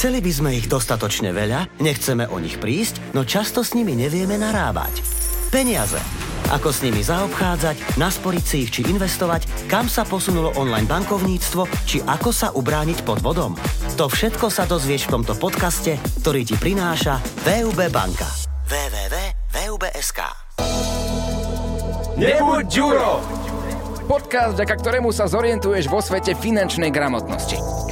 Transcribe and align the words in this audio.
Chceli 0.00 0.24
by 0.24 0.32
sme 0.32 0.50
ich 0.56 0.64
dostatočne 0.64 1.28
veľa, 1.28 1.76
nechceme 1.76 2.24
o 2.32 2.40
nich 2.40 2.56
prísť, 2.56 3.12
no 3.12 3.20
často 3.20 3.60
s 3.60 3.76
nimi 3.76 3.92
nevieme 3.92 4.40
narábať. 4.40 5.04
Peniaze. 5.52 6.00
Ako 6.48 6.72
s 6.72 6.80
nimi 6.80 7.04
zaobchádzať, 7.04 8.00
nasporiť 8.00 8.40
si 8.40 8.56
ich 8.64 8.72
či 8.72 8.80
investovať, 8.88 9.68
kam 9.68 9.92
sa 9.92 10.08
posunulo 10.08 10.56
online 10.56 10.88
bankovníctvo, 10.88 11.84
či 11.84 12.00
ako 12.00 12.32
sa 12.32 12.48
ubrániť 12.48 13.04
pod 13.04 13.20
vodom. 13.20 13.52
To 14.00 14.08
všetko 14.08 14.48
sa 14.48 14.64
dozvieš 14.64 15.04
v 15.04 15.20
tomto 15.20 15.36
podcaste, 15.36 16.00
ktorý 16.24 16.48
ti 16.48 16.56
prináša 16.56 17.20
VUB 17.44 17.92
banka. 17.92 18.24
www.vub.sk 18.72 20.20
Nebuď 22.16 22.64
Ďuro! 22.72 23.20
Podcast, 24.08 24.56
vďaka 24.56 24.74
ktorému 24.80 25.12
sa 25.12 25.28
zorientuješ 25.28 25.92
vo 25.92 26.00
svete 26.00 26.32
finančnej 26.32 26.88
gramotnosti. 26.88 27.89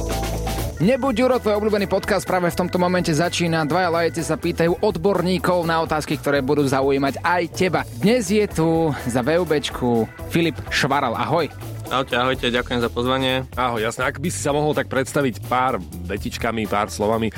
Nebuď 0.79 1.27
Juro, 1.27 1.43
tvoj 1.43 1.59
obľúbený 1.59 1.91
podcast 1.91 2.23
práve 2.23 2.47
v 2.47 2.55
tomto 2.55 2.79
momente 2.79 3.11
začína. 3.11 3.67
Dvaja 3.67 3.91
lajci 3.91 4.23
sa 4.23 4.39
pýtajú 4.39 4.79
odborníkov 4.79 5.67
na 5.67 5.83
otázky, 5.83 6.15
ktoré 6.15 6.39
budú 6.39 6.63
zaujímať 6.63 7.19
aj 7.19 7.43
teba. 7.51 7.83
Dnes 7.99 8.31
je 8.31 8.47
tu 8.47 8.87
za 9.03 9.19
VUBčku 9.19 10.07
Filip 10.31 10.55
Švaral. 10.71 11.19
Ahoj. 11.19 11.51
Ahojte, 11.91 12.15
ahojte, 12.15 12.47
ďakujem 12.47 12.79
za 12.79 12.87
pozvanie. 12.87 13.43
Ahoj, 13.59 13.83
jasne. 13.83 14.07
Ak 14.07 14.23
by 14.23 14.31
si 14.31 14.39
sa 14.39 14.55
mohol 14.55 14.71
tak 14.71 14.87
predstaviť 14.87 15.51
pár 15.51 15.83
vetičkami, 15.83 16.63
pár 16.63 16.87
slovami, 16.87 17.27
e, 17.27 17.33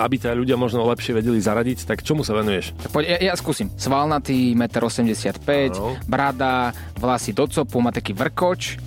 aby 0.00 0.16
ťa 0.16 0.32
ľudia 0.32 0.56
možno 0.56 0.88
lepšie 0.88 1.12
vedeli 1.12 1.44
zaradiť, 1.44 1.84
tak 1.84 2.00
čomu 2.00 2.24
sa 2.24 2.32
venuješ? 2.32 2.72
Poď, 2.88 3.20
ja, 3.20 3.28
ja 3.28 3.34
skúsim. 3.36 3.68
Svalnatý, 3.76 4.56
1,85 4.56 5.44
m, 5.44 6.00
brada, 6.08 6.72
vlasy 6.96 7.36
do 7.36 7.44
copu, 7.44 7.84
má 7.84 7.92
taký 7.92 8.16
vrkoč 8.16 8.80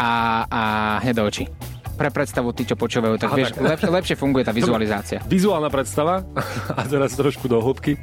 a, 0.00 0.48
a 0.48 0.62
hnedé 1.04 1.20
oči 1.20 1.57
pre 1.98 2.14
predstavu 2.14 2.54
tí, 2.54 2.62
čo 2.62 2.78
počúvajú, 2.78 3.18
tak 3.18 3.34
Aha, 3.34 3.38
vieš, 3.42 3.50
tak. 3.58 3.74
Lepšie, 3.74 3.90
lepšie 3.90 4.16
funguje 4.16 4.46
tá 4.46 4.54
vizualizácia. 4.54 5.18
Vizuálna 5.26 5.66
predstava 5.66 6.22
a 6.70 6.86
teraz 6.86 7.18
trošku 7.18 7.50
do 7.50 7.58
hĺbky. 7.58 7.98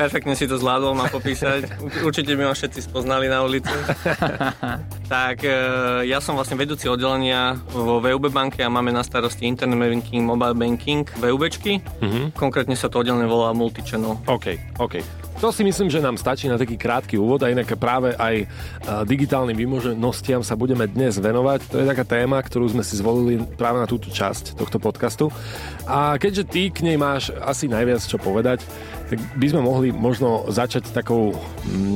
Perfektne 0.00 0.32
si 0.32 0.48
to 0.48 0.56
zvládol 0.56 0.96
ma 0.96 1.12
popísať. 1.12 1.68
Určite 2.08 2.32
by 2.40 2.48
ma 2.48 2.54
všetci 2.56 2.88
spoznali 2.88 3.28
na 3.28 3.44
ulici. 3.44 3.68
tak 5.12 5.44
e, 5.44 5.52
ja 6.08 6.24
som 6.24 6.40
vlastne 6.40 6.56
vedúci 6.56 6.88
oddelenia 6.88 7.60
vo 7.68 8.00
VUB 8.00 8.32
banke 8.32 8.64
a 8.64 8.72
máme 8.72 8.88
na 8.88 9.04
starosti 9.04 9.44
internet 9.44 9.76
banking, 9.76 10.24
mobile 10.24 10.56
banking, 10.56 11.04
VUBčky. 11.20 11.84
Uh-huh. 12.00 12.32
Konkrétne 12.32 12.72
sa 12.72 12.88
to 12.88 13.04
oddelenie 13.04 13.28
volá 13.28 13.52
Multichannel. 13.52 14.16
OK, 14.24 14.56
OK. 14.80 15.27
To 15.38 15.54
si 15.54 15.62
myslím, 15.62 15.86
že 15.86 16.02
nám 16.02 16.18
stačí 16.18 16.50
na 16.50 16.58
taký 16.58 16.74
krátky 16.74 17.14
úvod 17.14 17.46
a 17.46 17.54
inak 17.54 17.78
práve 17.78 18.10
aj 18.18 18.42
e, 18.42 18.46
digitálnym 19.06 19.54
výmoženostiam 19.54 20.42
sa 20.42 20.58
budeme 20.58 20.90
dnes 20.90 21.14
venovať. 21.14 21.70
To 21.70 21.78
je 21.78 21.86
taká 21.86 22.02
téma, 22.02 22.42
ktorú 22.42 22.66
sme 22.66 22.82
si 22.82 22.98
zvolili 22.98 23.38
práve 23.54 23.78
na 23.78 23.86
túto 23.86 24.10
časť 24.10 24.58
tohto 24.58 24.82
podcastu. 24.82 25.30
A 25.86 26.18
keďže 26.18 26.42
ty 26.42 26.74
k 26.74 26.82
nej 26.82 26.98
máš 26.98 27.30
asi 27.38 27.70
najviac 27.70 28.02
čo 28.02 28.18
povedať, 28.18 28.66
tak 29.06 29.22
by 29.38 29.46
sme 29.46 29.62
mohli 29.62 29.94
možno 29.94 30.50
začať 30.50 30.90
takou 30.90 31.30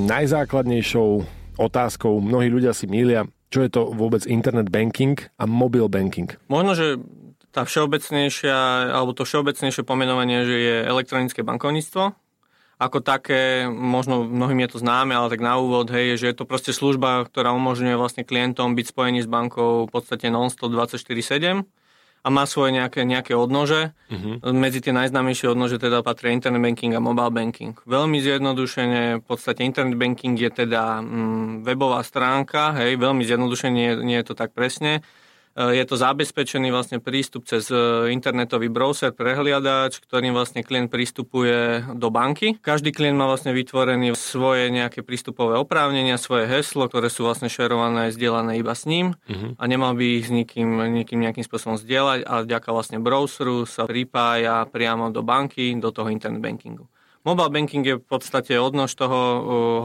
najzákladnejšou 0.06 1.26
otázkou. 1.58 2.22
Mnohí 2.22 2.46
ľudia 2.46 2.70
si 2.70 2.86
mília, 2.86 3.26
čo 3.50 3.66
je 3.66 3.74
to 3.74 3.90
vôbec 3.90 4.22
internet 4.30 4.70
banking 4.70 5.18
a 5.42 5.50
mobile 5.50 5.90
banking. 5.90 6.30
Možno, 6.46 6.78
že 6.78 7.02
tá 7.50 7.66
všeobecnejšia, 7.66 8.94
alebo 8.94 9.18
to 9.18 9.26
všeobecnejšie 9.26 9.82
pomenovanie, 9.82 10.46
že 10.46 10.56
je 10.56 10.76
elektronické 10.86 11.42
bankovníctvo, 11.42 12.21
ako 12.82 12.98
také, 12.98 13.70
možno 13.70 14.26
mnohým 14.26 14.66
je 14.66 14.74
to 14.74 14.78
známe, 14.82 15.14
ale 15.14 15.30
tak 15.30 15.38
na 15.38 15.54
úvod, 15.62 15.86
hej, 15.94 16.18
že 16.18 16.34
je 16.34 16.36
to 16.36 16.44
proste 16.44 16.74
služba, 16.74 17.22
ktorá 17.30 17.54
umožňuje 17.54 17.94
vlastne 17.94 18.26
klientom 18.26 18.74
byť 18.74 18.86
spojený 18.90 19.22
s 19.22 19.28
bankou 19.30 19.86
v 19.86 19.90
podstate 19.90 20.26
non-stop 20.34 20.74
24-7 20.74 21.62
a 22.22 22.28
má 22.30 22.46
svoje 22.46 22.70
nejaké, 22.74 23.02
nejaké 23.02 23.34
odnože. 23.34 23.94
Uh-huh. 24.06 24.38
Medzi 24.54 24.78
tie 24.78 24.94
najznámejšie 24.94 25.50
odnože 25.50 25.82
teda 25.82 26.06
patrí 26.06 26.30
internet 26.30 26.62
banking 26.62 26.94
a 26.94 27.02
mobile 27.02 27.34
banking. 27.34 27.74
Veľmi 27.82 28.22
zjednodušene, 28.22 29.22
v 29.22 29.24
podstate 29.26 29.66
internet 29.66 29.98
banking 29.98 30.38
je 30.38 30.50
teda 30.50 31.02
mm, 31.02 31.66
webová 31.66 32.02
stránka, 32.06 32.78
hej, 32.78 32.94
veľmi 32.94 33.26
zjednodušene, 33.26 33.74
nie, 33.74 33.90
nie 34.06 34.16
je 34.22 34.26
to 34.30 34.34
tak 34.38 34.54
presne, 34.54 35.02
je 35.56 35.84
to 35.84 36.00
zabezpečený 36.00 36.72
vlastne 36.72 36.96
prístup 36.96 37.44
cez 37.44 37.68
eh, 37.68 38.08
internetový 38.08 38.72
browser, 38.72 39.12
prehliadač, 39.12 40.00
ktorým 40.00 40.32
vlastne 40.32 40.64
klient 40.64 40.88
prístupuje 40.88 41.84
do 41.92 42.08
banky. 42.08 42.56
Každý 42.60 42.92
klient 42.92 43.20
má 43.20 43.28
vlastne 43.28 43.52
vytvorený 43.52 44.16
svoje 44.16 44.72
nejaké 44.72 45.04
prístupové 45.04 45.60
oprávnenia, 45.60 46.16
svoje 46.16 46.48
heslo, 46.48 46.88
ktoré 46.88 47.12
sú 47.12 47.28
vlastne 47.28 47.52
šerované, 47.52 48.08
zdieľané 48.12 48.56
iba 48.56 48.72
s 48.72 48.88
ním 48.88 49.12
uh-huh. 49.28 49.56
a 49.60 49.64
nemal 49.68 49.92
by 49.92 50.24
ich 50.24 50.28
s 50.28 50.32
nikým, 50.32 50.80
nikým 50.92 51.20
nejakým 51.20 51.44
spôsobom 51.44 51.76
zdieľať 51.76 52.24
a 52.24 52.44
vďaka 52.44 52.68
vlastne 52.72 52.98
browseru 53.00 53.68
sa 53.68 53.84
pripája 53.84 54.64
priamo 54.68 55.12
do 55.12 55.20
banky, 55.20 55.76
do 55.76 55.92
toho 55.92 56.08
internet 56.08 56.40
bankingu. 56.40 56.88
Mobile 57.22 57.54
banking 57.54 57.86
je 57.86 57.96
v 57.98 58.06
podstate 58.06 58.58
odnož 58.58 58.98
toho, 58.98 59.18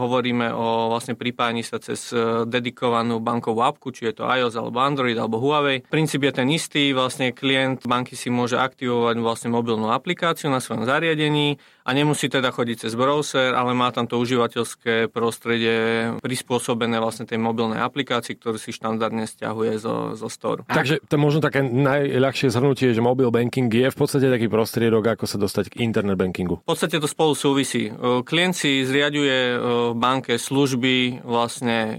hovoríme 0.02 0.50
o 0.50 0.90
vlastne 0.90 1.14
pripájaní 1.14 1.62
sa 1.62 1.78
cez 1.78 2.10
e, 2.10 2.42
dedikovanú 2.50 3.22
bankovú 3.22 3.62
apku, 3.62 3.94
či 3.94 4.10
je 4.10 4.18
to 4.18 4.26
iOS 4.26 4.58
alebo 4.58 4.82
Android 4.82 5.14
alebo 5.14 5.38
Huawei. 5.38 5.86
Princíp 5.86 6.26
je 6.26 6.32
ten 6.34 6.50
istý, 6.50 6.90
vlastne 6.90 7.30
klient 7.30 7.86
banky 7.86 8.18
si 8.18 8.26
môže 8.26 8.58
aktivovať 8.58 9.22
vlastne 9.22 9.54
mobilnú 9.54 9.94
aplikáciu 9.94 10.50
na 10.50 10.58
svojom 10.58 10.82
zariadení 10.82 11.62
a 11.88 11.90
nemusí 11.96 12.28
teda 12.28 12.52
chodiť 12.52 12.84
cez 12.84 12.92
browser, 12.92 13.56
ale 13.56 13.72
má 13.72 13.88
tam 13.88 14.04
to 14.04 14.20
užívateľské 14.20 15.08
prostredie 15.08 16.12
prispôsobené 16.20 17.00
vlastne 17.00 17.24
tej 17.24 17.40
mobilnej 17.40 17.80
aplikácii, 17.80 18.36
ktorú 18.36 18.60
si 18.60 18.76
štandardne 18.76 19.24
stiahuje 19.24 19.80
zo, 19.80 20.12
zo 20.12 20.28
store. 20.28 20.68
Takže 20.68 21.00
to 21.08 21.16
možno 21.16 21.40
také 21.40 21.64
najľahšie 21.64 22.52
zhrnutie, 22.52 22.92
že 22.92 23.00
mobile 23.00 23.32
banking 23.32 23.72
je 23.72 23.88
v 23.88 23.96
podstate 23.96 24.28
taký 24.28 24.52
prostriedok, 24.52 25.16
ako 25.16 25.24
sa 25.24 25.40
dostať 25.40 25.72
k 25.72 25.80
internet 25.80 26.20
bankingu. 26.20 26.60
V 26.60 26.68
podstate 26.68 27.00
to 27.00 27.08
spolu 27.08 27.27
súvisí. 27.32 27.88
Klient 28.24 28.54
si 28.54 28.84
zriaduje 28.84 29.56
v 29.56 29.96
banke 29.96 30.36
služby 30.36 31.24
vlastne 31.26 31.96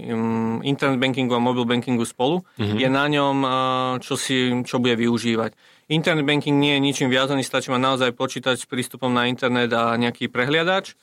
internet 0.62 0.98
bankingu 1.02 1.34
a 1.34 1.42
mobile 1.42 1.66
bankingu 1.66 2.06
spolu. 2.06 2.46
Mm-hmm. 2.56 2.78
Je 2.78 2.88
na 2.88 3.04
ňom, 3.10 3.36
čo, 4.00 4.14
si, 4.14 4.50
čo 4.64 4.78
bude 4.78 4.94
využívať. 4.96 5.52
Internet 5.90 6.22
banking 6.22 6.54
nie 6.54 6.78
je 6.78 6.80
ničím 6.86 7.08
viazaný, 7.10 7.42
stačí 7.42 7.74
mať 7.74 7.82
naozaj 7.82 8.10
počítač 8.14 8.62
s 8.62 8.70
prístupom 8.70 9.10
na 9.10 9.26
internet 9.26 9.74
a 9.74 9.98
nejaký 9.98 10.30
prehliadač 10.30 10.94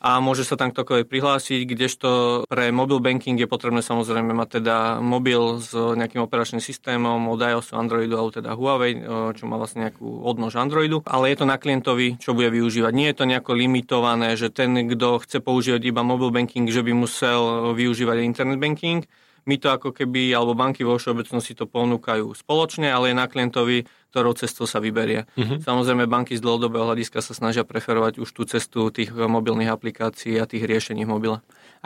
a 0.00 0.20
môže 0.20 0.44
sa 0.44 0.60
tam 0.60 0.72
ktokoľvek 0.72 1.08
prihlásiť, 1.08 1.60
kdežto 1.64 2.08
pre 2.46 2.68
mobil 2.70 3.00
banking 3.00 3.40
je 3.40 3.48
potrebné 3.48 3.80
samozrejme 3.80 4.36
mať 4.36 4.60
teda 4.60 4.76
mobil 5.00 5.58
s 5.58 5.72
nejakým 5.72 6.20
operačným 6.20 6.60
systémom 6.60 7.32
od 7.32 7.40
iOS, 7.40 7.72
Androidu 7.72 8.14
alebo 8.16 8.32
teda 8.32 8.52
Huawei, 8.52 9.00
čo 9.34 9.44
má 9.48 9.56
vlastne 9.56 9.88
nejakú 9.88 10.04
odnož 10.24 10.56
Androidu, 10.60 11.00
ale 11.08 11.32
je 11.32 11.40
to 11.40 11.46
na 11.48 11.56
klientovi, 11.56 12.20
čo 12.20 12.36
bude 12.36 12.52
využívať. 12.52 12.92
Nie 12.92 13.12
je 13.12 13.18
to 13.18 13.24
nejako 13.24 13.52
limitované, 13.56 14.36
že 14.36 14.52
ten, 14.52 14.76
kto 14.88 15.24
chce 15.24 15.40
používať 15.40 15.82
iba 15.88 16.04
mobil 16.04 16.28
banking, 16.28 16.68
že 16.68 16.84
by 16.84 16.92
musel 16.92 17.72
využívať 17.72 18.24
internet 18.24 18.60
banking, 18.60 19.04
my 19.46 19.62
to 19.62 19.70
ako 19.70 19.94
keby, 19.94 20.34
alebo 20.34 20.58
banky 20.58 20.82
vo 20.82 20.98
všeobecnosti 20.98 21.54
to 21.54 21.70
ponúkajú 21.70 22.34
spoločne, 22.34 22.90
ale 22.90 23.14
je 23.14 23.16
na 23.16 23.30
klientovi, 23.30 23.86
ktorou 24.10 24.32
cestou 24.38 24.64
sa 24.64 24.80
vyberie. 24.80 25.28
Uh-huh. 25.36 25.58
Samozrejme, 25.60 26.08
banky 26.08 26.38
z 26.38 26.44
dlhodobého 26.44 26.86
hľadiska 26.88 27.20
sa 27.20 27.32
snažia 27.36 27.66
preferovať 27.66 28.22
už 28.22 28.28
tú 28.32 28.42
cestu 28.48 28.88
tých 28.88 29.12
mobilných 29.12 29.68
aplikácií 29.68 30.38
a 30.40 30.48
tých 30.48 30.64
riešení 30.64 31.04
v 31.04 31.10
mobile. 31.10 31.36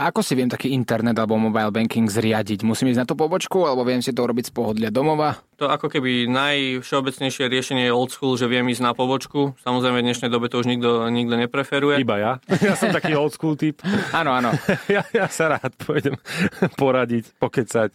A 0.00 0.08
ako 0.08 0.24
si 0.24 0.32
viem 0.32 0.48
taký 0.48 0.72
internet 0.72 1.18
alebo 1.18 1.36
mobile 1.36 1.68
banking 1.68 2.08
zriadiť? 2.08 2.64
Musím 2.64 2.88
ísť 2.94 3.04
na 3.04 3.08
tú 3.08 3.18
pobočku 3.18 3.68
alebo 3.68 3.84
viem 3.84 4.00
si 4.00 4.14
to 4.14 4.24
robiť 4.24 4.48
z 4.48 4.52
pohodlia 4.54 4.88
domova? 4.88 5.42
To 5.60 5.68
ako 5.68 5.92
keby 5.92 6.24
najvšeobecnejšie 6.32 7.44
riešenie 7.44 7.84
je 7.84 7.92
old 7.92 8.08
school, 8.08 8.32
že 8.40 8.48
viem 8.48 8.64
ísť 8.72 8.80
na 8.80 8.96
pobočku. 8.96 9.52
Samozrejme 9.60 10.00
v 10.00 10.06
dnešnej 10.08 10.32
dobe 10.32 10.48
to 10.48 10.56
už 10.56 10.64
nikto, 10.64 11.04
nikto 11.12 11.36
nepreferuje. 11.36 12.00
Iba 12.00 12.16
ja. 12.16 12.32
Ja 12.64 12.80
som 12.80 12.96
taký 12.96 13.12
old 13.12 13.36
school 13.36 13.60
typ. 13.60 13.84
áno, 14.16 14.32
áno. 14.32 14.56
ja, 14.94 15.04
ja 15.12 15.28
sa 15.28 15.60
rád 15.60 15.76
pôjdem 15.76 16.16
poradiť, 16.80 17.36
pokecať. 17.36 17.92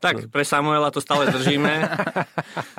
Tak, 0.00 0.32
pre 0.32 0.48
Samuela 0.48 0.88
to 0.88 1.04
stále 1.04 1.28
držíme. 1.28 1.72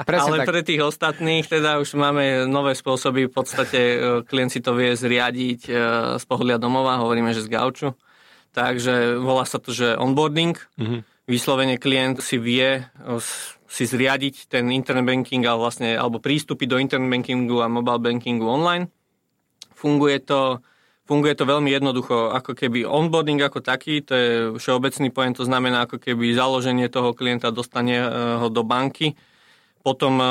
ale 0.09 0.37
tak. 0.41 0.47
pre 0.49 0.61
tých 0.65 0.74
ostatných 0.81 1.45
teda 1.47 1.79
už 1.79 1.95
máme 1.95 2.49
nové 2.49 2.75
spôsoby. 2.75 3.29
V 3.29 3.33
podstate 3.33 3.79
e, 3.79 3.97
klient 4.25 4.51
si 4.51 4.59
to 4.59 4.75
vie 4.75 4.97
zriadiť 4.97 5.61
e, 5.67 5.71
z 6.19 6.25
pohľadu 6.25 6.63
domova, 6.65 6.99
hovoríme, 6.99 7.31
že 7.31 7.45
z 7.45 7.51
gauču. 7.53 7.93
Takže 8.55 9.19
volá 9.19 9.43
sa 9.43 9.59
to, 9.59 9.75
že 9.75 9.99
onboarding. 9.99 10.55
Mm-hmm. 10.79 10.99
Vyslovene 11.27 11.75
klient 11.75 12.23
si 12.23 12.39
vie 12.39 12.87
si 13.75 13.83
zriadiť 13.83 14.47
ten 14.47 14.71
internet 14.71 15.03
banking 15.03 15.43
a 15.43 15.59
vlastne, 15.59 15.99
alebo 15.99 16.23
prístupy 16.23 16.63
do 16.63 16.79
internet 16.79 17.11
bankingu 17.11 17.59
a 17.59 17.67
mobile 17.67 17.99
bankingu 17.99 18.47
online. 18.47 18.87
Funguje 19.75 20.23
to, 20.23 20.63
funguje 21.03 21.35
to 21.35 21.43
veľmi 21.43 21.67
jednoducho, 21.75 22.31
ako 22.31 22.55
keby 22.55 22.87
onboarding 22.87 23.43
ako 23.43 23.59
taký, 23.59 23.99
to 23.99 24.13
je 24.15 24.31
všeobecný 24.55 25.11
pojem, 25.11 25.33
to 25.35 25.43
znamená 25.43 25.83
ako 25.83 25.99
keby 25.99 26.31
založenie 26.31 26.87
toho 26.87 27.11
klienta 27.11 27.51
dostane 27.51 27.99
e, 27.99 28.07
ho 28.39 28.47
do 28.47 28.63
banky. 28.63 29.19
Potom 29.85 30.17
e, 30.17 30.25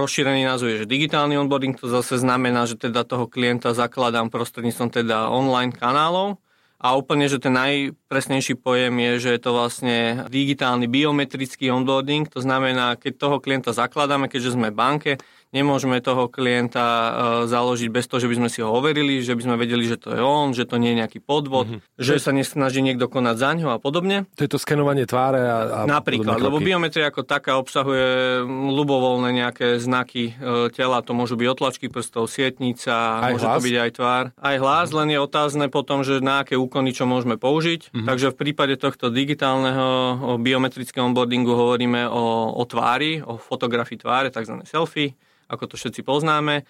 rozšírený 0.00 0.48
názov 0.48 0.72
je, 0.72 0.80
že 0.84 0.86
digitálny 0.88 1.36
onboarding, 1.36 1.76
to 1.76 1.92
zase 1.92 2.16
znamená, 2.24 2.64
že 2.64 2.80
teda 2.80 3.04
toho 3.04 3.28
klienta 3.28 3.76
zakladám 3.76 4.32
prostredníctvom 4.32 4.88
teda 4.88 5.28
online 5.28 5.76
kanálov, 5.76 6.40
A 6.78 6.94
úplne, 6.94 7.26
že 7.26 7.42
ten 7.42 7.58
najpresnejší 7.58 8.54
pojem 8.54 8.94
je, 9.02 9.12
že 9.18 9.30
je 9.34 9.40
to 9.42 9.50
vlastne 9.50 9.96
digitálny 10.30 10.86
biometrický 10.86 11.74
onboarding, 11.74 12.30
to 12.30 12.38
znamená, 12.38 12.94
keď 12.94 13.12
toho 13.18 13.36
klienta 13.42 13.74
zakladáme, 13.74 14.30
keďže 14.30 14.54
sme 14.54 14.70
banke, 14.70 15.18
Nemôžeme 15.48 15.96
toho 16.04 16.28
klienta 16.28 16.84
uh, 16.84 17.10
založiť 17.48 17.88
bez 17.88 18.04
toho, 18.04 18.20
že 18.20 18.28
by 18.28 18.36
sme 18.36 18.48
si 18.52 18.60
ho 18.60 18.68
overili, 18.68 19.24
že 19.24 19.32
by 19.32 19.42
sme 19.48 19.56
vedeli, 19.56 19.88
že 19.88 19.96
to 19.96 20.12
je 20.12 20.20
on, 20.20 20.52
že 20.52 20.68
to 20.68 20.76
nie 20.76 20.92
je 20.92 21.00
nejaký 21.00 21.18
podvod, 21.24 21.72
mm-hmm. 21.72 21.96
že 21.96 22.20
sa 22.20 22.36
nesnaží 22.36 22.84
niekto 22.84 23.08
konať 23.08 23.36
za 23.40 23.50
ňo 23.56 23.68
a 23.72 23.80
podobne. 23.80 24.28
To 24.36 24.44
je 24.44 24.50
to 24.52 24.60
skenovanie 24.60 25.08
tváre 25.08 25.40
a, 25.40 25.58
a 25.64 25.78
Napríklad, 25.88 26.36
lebo 26.36 26.60
biometria 26.60 27.08
ako 27.08 27.24
taká 27.24 27.56
obsahuje 27.56 28.44
ľubovoľné 28.44 29.28
nejaké 29.40 29.66
znaky 29.80 30.36
uh, 30.36 30.68
tela, 30.68 31.00
to 31.00 31.16
môžu 31.16 31.40
byť 31.40 31.48
otlačky 31.48 31.86
prstov, 31.88 32.28
sietnica, 32.28 33.24
aj 33.24 33.32
môže 33.32 33.46
hlas? 33.48 33.56
to 33.56 33.64
byť 33.64 33.76
aj 33.80 33.90
tvár. 33.96 34.24
Aj 34.36 34.56
hlas, 34.60 34.88
len 34.92 35.08
je 35.16 35.18
otázne 35.18 35.66
potom, 35.72 36.04
že 36.04 36.20
na 36.20 36.44
aké 36.44 36.60
úkony 36.60 36.92
čo 36.92 37.08
môžeme 37.08 37.40
použiť. 37.40 37.88
Mm-hmm. 37.88 38.04
Takže 38.04 38.26
v 38.32 38.36
prípade 38.36 38.74
tohto 38.76 39.08
digitálneho 39.08 40.36
biometrického 40.36 41.08
onboardingu 41.08 41.56
hovoríme 41.56 42.04
o, 42.04 42.52
o 42.52 42.62
tvári, 42.68 43.24
o 43.24 43.40
fotografii 43.40 43.96
tváre, 43.96 44.28
tzv. 44.28 44.60
selfie 44.68 45.16
ako 45.48 45.64
to 45.72 45.74
všetci 45.74 46.04
poznáme. 46.04 46.68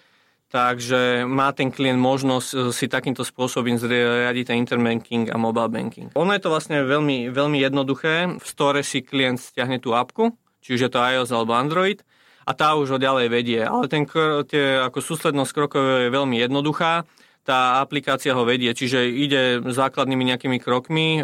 Takže 0.49 1.29
má 1.29 1.53
ten 1.53 1.69
klient 1.69 2.01
možnosť 2.01 2.49
eh, 2.57 2.59
si 2.73 2.89
takýmto 2.89 3.21
spôsobom 3.21 3.77
zriadiť 3.77 4.49
ten 4.49 4.57
interbanking 4.57 5.29
a 5.29 5.37
mobile 5.37 5.69
banking. 5.69 6.09
Ono 6.17 6.33
je 6.33 6.41
to 6.41 6.49
vlastne 6.49 6.81
veľmi, 6.81 7.29
veľmi 7.29 7.61
jednoduché. 7.61 8.41
V 8.41 8.45
store 8.47 8.81
si 8.81 9.05
klient 9.05 9.37
stiahne 9.37 9.77
tú 9.77 9.93
apku, 9.93 10.33
čiže 10.65 10.89
to 10.89 10.97
iOS 10.97 11.29
alebo 11.29 11.53
Android 11.53 12.01
a 12.49 12.51
tá 12.57 12.73
už 12.73 12.97
ho 12.97 12.99
ďalej 12.99 13.27
vedie. 13.29 13.61
Ale 13.61 13.85
ten, 13.85 14.09
tie, 14.49 14.81
ako 14.81 15.05
súslednosť 15.05 15.51
krokov 15.53 15.83
je 15.85 16.09
veľmi 16.09 16.41
jednoduchá 16.41 17.05
tá 17.49 17.81
aplikácia 17.81 18.37
ho 18.37 18.45
vedie, 18.45 18.69
čiže 18.77 19.09
ide 19.09 19.57
základnými 19.65 20.21
nejakými 20.21 20.61
krokmi, 20.61 21.17
e, 21.17 21.21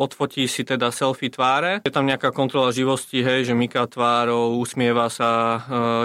odfotí 0.00 0.48
si 0.48 0.64
teda 0.64 0.88
selfie 0.88 1.28
tváre, 1.28 1.84
je 1.84 1.92
tam 1.92 2.08
nejaká 2.08 2.32
kontrola 2.32 2.72
živosti, 2.72 3.20
hej, 3.20 3.44
že 3.44 3.52
myká 3.52 3.84
tvárou, 3.84 4.56
usmieva 4.56 5.12
sa, 5.12 5.28
e, 5.28 5.58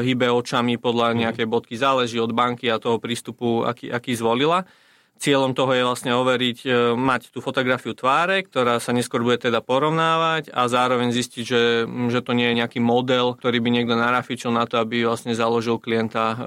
hýbe 0.03 0.27
očami 0.27 0.75
podľa 0.75 1.15
mhm. 1.15 1.17
nejakej 1.23 1.47
bodky, 1.47 1.79
záleží 1.79 2.19
od 2.19 2.35
banky 2.35 2.67
a 2.67 2.83
toho 2.83 2.99
prístupu, 2.99 3.63
aký, 3.63 3.87
aký 3.87 4.11
zvolila. 4.19 4.67
Cieľom 5.15 5.55
toho 5.55 5.71
je 5.71 5.87
vlastne 5.87 6.11
overiť, 6.11 6.57
e, 6.67 6.69
mať 6.99 7.31
tú 7.31 7.39
fotografiu 7.39 7.95
tváre, 7.95 8.43
ktorá 8.43 8.83
sa 8.83 8.91
neskôr 8.91 9.23
bude 9.23 9.39
teda 9.39 9.63
porovnávať 9.63 10.51
a 10.51 10.67
zároveň 10.67 11.15
zistiť, 11.15 11.43
že, 11.47 11.87
že 12.11 12.19
to 12.19 12.35
nie 12.35 12.51
je 12.51 12.59
nejaký 12.59 12.83
model, 12.83 13.39
ktorý 13.39 13.63
by 13.63 13.69
niekto 13.71 13.95
narafičil 13.95 14.51
na 14.51 14.67
to, 14.67 14.83
aby 14.83 15.07
vlastne 15.07 15.31
založil 15.31 15.79
klienta 15.79 16.35
e, 16.35 16.37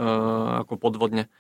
ako 0.69 0.76
podvodne. 0.76 1.32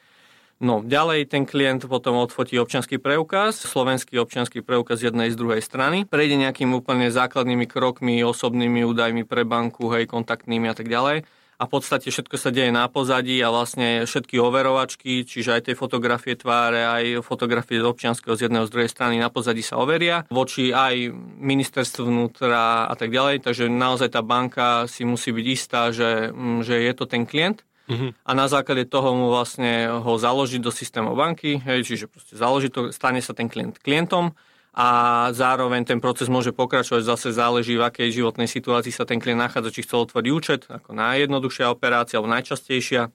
No, 0.58 0.82
ďalej 0.82 1.30
ten 1.30 1.46
klient 1.46 1.86
potom 1.86 2.18
odfotí 2.18 2.58
občanský 2.58 2.98
preukaz, 2.98 3.62
slovenský 3.62 4.18
občanský 4.18 4.58
preukaz 4.58 4.98
z 4.98 5.14
jednej 5.14 5.30
z 5.30 5.38
druhej 5.38 5.62
strany, 5.62 6.02
prejde 6.02 6.34
nejakým 6.34 6.74
úplne 6.74 7.14
základnými 7.14 7.70
krokmi, 7.70 8.18
osobnými 8.26 8.82
údajmi 8.82 9.22
pre 9.22 9.46
banku, 9.46 9.86
hej, 9.94 10.10
kontaktnými 10.10 10.66
a 10.66 10.74
tak 10.74 10.90
ďalej. 10.90 11.22
A 11.58 11.66
v 11.66 11.70
podstate 11.70 12.10
všetko 12.10 12.38
sa 12.38 12.50
deje 12.50 12.74
na 12.74 12.86
pozadí 12.90 13.38
a 13.42 13.54
vlastne 13.54 14.06
všetky 14.06 14.38
overovačky, 14.38 15.26
čiže 15.26 15.58
aj 15.58 15.62
tej 15.70 15.76
fotografie 15.78 16.34
tváre, 16.38 16.86
aj 16.86 17.22
fotografie 17.22 17.82
z 17.82 17.86
občianského 17.86 18.34
z 18.34 18.46
jedného 18.46 18.66
z 18.66 18.70
druhej 18.74 18.90
strany 18.90 19.18
na 19.18 19.26
pozadí 19.26 19.62
sa 19.62 19.78
overia 19.78 20.22
voči 20.30 20.70
aj 20.70 21.10
ministerstvu 21.38 22.02
vnútra 22.06 22.86
a 22.86 22.94
tak 22.98 23.10
ďalej. 23.10 23.46
Takže 23.46 23.70
naozaj 23.70 24.14
tá 24.14 24.22
banka 24.22 24.86
si 24.90 25.02
musí 25.02 25.34
byť 25.34 25.46
istá, 25.50 25.90
že, 25.90 26.30
že 26.62 26.78
je 26.78 26.92
to 26.94 27.10
ten 27.10 27.26
klient 27.26 27.66
Uh-huh. 27.88 28.12
A 28.12 28.30
na 28.36 28.46
základe 28.52 28.84
toho 28.84 29.16
mu 29.16 29.32
vlastne 29.32 29.88
ho 29.88 30.14
založiť 30.20 30.60
do 30.60 30.68
systému 30.68 31.16
banky, 31.16 31.56
hej, 31.56 31.88
čiže 31.88 32.04
proste 32.04 32.36
založí 32.36 32.68
to, 32.68 32.92
stane 32.92 33.24
sa 33.24 33.32
ten 33.32 33.48
klient 33.48 33.80
klientom 33.80 34.36
a 34.76 34.88
zároveň 35.32 35.88
ten 35.88 35.98
proces 35.98 36.28
môže 36.28 36.52
pokračovať, 36.52 37.02
zase 37.02 37.32
záleží 37.32 37.80
v 37.80 37.88
akej 37.88 38.20
životnej 38.20 38.46
situácii 38.46 38.92
sa 38.92 39.08
ten 39.08 39.18
klient 39.18 39.40
nachádza, 39.40 39.72
či 39.72 39.88
chcel 39.88 40.04
otvoriť 40.04 40.30
účet, 40.30 40.68
ako 40.68 40.92
najjednoduchšia 40.92 41.72
operácia 41.72 42.20
alebo 42.20 42.30
najčastejšia, 42.36 43.08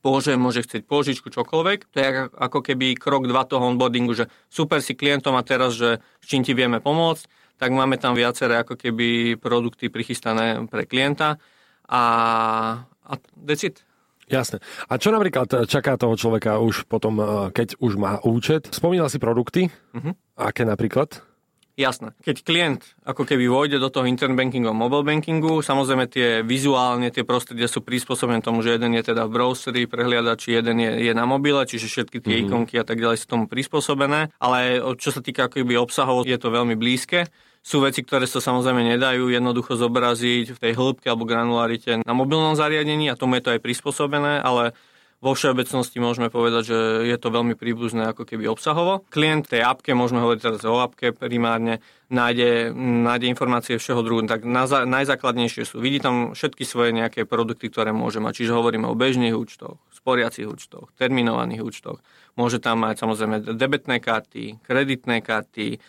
môže, 0.00 0.32
môže 0.40 0.64
chcieť 0.64 0.88
pôžičku, 0.88 1.28
čokoľvek. 1.28 1.78
To 1.92 1.96
je 2.00 2.08
ako 2.32 2.58
keby 2.64 2.96
krok 2.96 3.28
dva 3.28 3.44
toho 3.44 3.68
onboardingu, 3.68 4.16
že 4.16 4.32
super 4.48 4.80
si 4.80 4.96
klientom 4.96 5.36
a 5.36 5.44
teraz, 5.44 5.76
že 5.76 6.00
s 6.00 6.26
čím 6.26 6.42
ti 6.42 6.56
vieme 6.56 6.80
pomôcť, 6.80 7.28
tak 7.58 7.74
máme 7.74 7.98
tam 7.98 8.14
viaceré 8.14 8.62
ako 8.62 8.78
keby 8.78 9.36
produkty 9.36 9.90
prichystané 9.90 10.64
pre 10.70 10.86
klienta 10.86 11.36
a, 11.90 12.02
a 12.86 13.12
decid. 13.34 13.82
Jasne. 14.28 14.60
A 14.88 15.00
čo 15.00 15.08
napríklad 15.08 15.68
čaká 15.68 15.96
toho 15.96 16.14
človeka 16.14 16.60
už 16.60 16.84
potom, 16.84 17.18
eh, 17.20 17.26
keď 17.52 17.80
už 17.80 17.96
má 17.96 18.20
účet? 18.22 18.68
Spomínal 18.70 19.08
si 19.08 19.16
produkty. 19.16 19.72
Uh-huh. 19.96 20.12
Aké 20.36 20.68
napríklad? 20.68 21.24
Jasné. 21.78 22.10
Keď 22.26 22.36
klient 22.42 22.82
ako 23.06 23.22
keby 23.22 23.46
vojde 23.46 23.78
do 23.78 23.86
toho 23.86 24.02
internet 24.10 24.34
bankingu 24.34 24.66
a 24.66 24.74
mobile 24.74 25.06
bankingu, 25.06 25.62
samozrejme 25.62 26.10
tie 26.10 26.42
vizuálne, 26.42 27.14
tie 27.14 27.22
prostredia 27.22 27.70
sú 27.70 27.86
prispôsobené 27.86 28.42
tomu, 28.42 28.66
že 28.66 28.74
jeden 28.74 28.98
je 28.98 29.14
teda 29.14 29.30
v 29.30 29.38
browseri, 29.38 29.86
prehliadači, 29.86 30.58
jeden 30.58 30.82
je, 30.82 31.06
je 31.06 31.12
na 31.14 31.22
mobile, 31.22 31.62
čiže 31.62 31.86
všetky 31.86 32.18
tie 32.18 32.34
mm-hmm. 32.34 32.50
ikonky 32.50 32.74
a 32.82 32.84
tak 32.84 32.98
ďalej 32.98 33.22
sú 33.22 33.26
tomu 33.30 33.44
prispôsobené. 33.46 34.34
Ale 34.42 34.82
čo 34.98 35.14
sa 35.14 35.22
týka 35.22 35.46
ako 35.46 35.62
keby 35.62 35.78
obsahov, 35.78 36.26
je 36.26 36.34
to 36.34 36.50
veľmi 36.50 36.74
blízke. 36.74 37.30
Sú 37.68 37.84
veci, 37.84 38.00
ktoré 38.00 38.24
sa 38.24 38.40
samozrejme 38.40 38.80
nedajú 38.96 39.28
jednoducho 39.28 39.76
zobraziť 39.76 40.56
v 40.56 40.58
tej 40.58 40.72
hĺbke 40.72 41.04
alebo 41.04 41.28
granularite 41.28 42.00
na 42.00 42.14
mobilnom 42.16 42.56
zariadení 42.56 43.12
a 43.12 43.18
tomu 43.20 43.36
je 43.36 43.44
to 43.44 43.52
aj 43.52 43.60
prispôsobené, 43.60 44.40
ale 44.40 44.72
vo 45.20 45.36
všeobecnosti 45.36 46.00
môžeme 46.00 46.32
povedať, 46.32 46.72
že 46.72 46.78
je 47.12 47.16
to 47.20 47.28
veľmi 47.28 47.60
príbuzné 47.60 48.16
ako 48.16 48.24
keby 48.24 48.48
obsahovo. 48.48 49.04
Klient 49.12 49.52
tej 49.52 49.66
apke, 49.68 49.92
môžeme 49.92 50.24
hovoriť 50.24 50.40
teraz 50.40 50.64
o 50.64 50.80
apke 50.80 51.12
primárne, 51.12 51.84
nájde, 52.08 52.72
nájde 53.04 53.26
informácie 53.28 53.76
všeho 53.76 54.00
druhu. 54.00 54.24
Tak 54.24 54.48
na, 54.48 54.64
najzákladnejšie 54.64 55.68
sú, 55.68 55.84
vidí 55.84 56.00
tam 56.00 56.32
všetky 56.32 56.64
svoje 56.64 56.96
nejaké 56.96 57.28
produkty, 57.28 57.68
ktoré 57.68 57.92
môže 57.92 58.16
mať. 58.16 58.46
Čiže 58.46 58.56
hovoríme 58.56 58.88
o 58.88 58.96
bežných 58.96 59.36
účtoch, 59.36 59.76
sporiacich 59.92 60.48
účtoch, 60.48 60.88
terminovaných 60.96 61.60
účtoch. 61.60 62.00
Môže 62.38 62.64
tam 62.64 62.86
mať 62.86 63.02
samozrejme 63.04 63.44
debetné 63.58 64.00
karty, 64.00 64.62
kreditné 64.64 65.20
karty, 65.20 65.82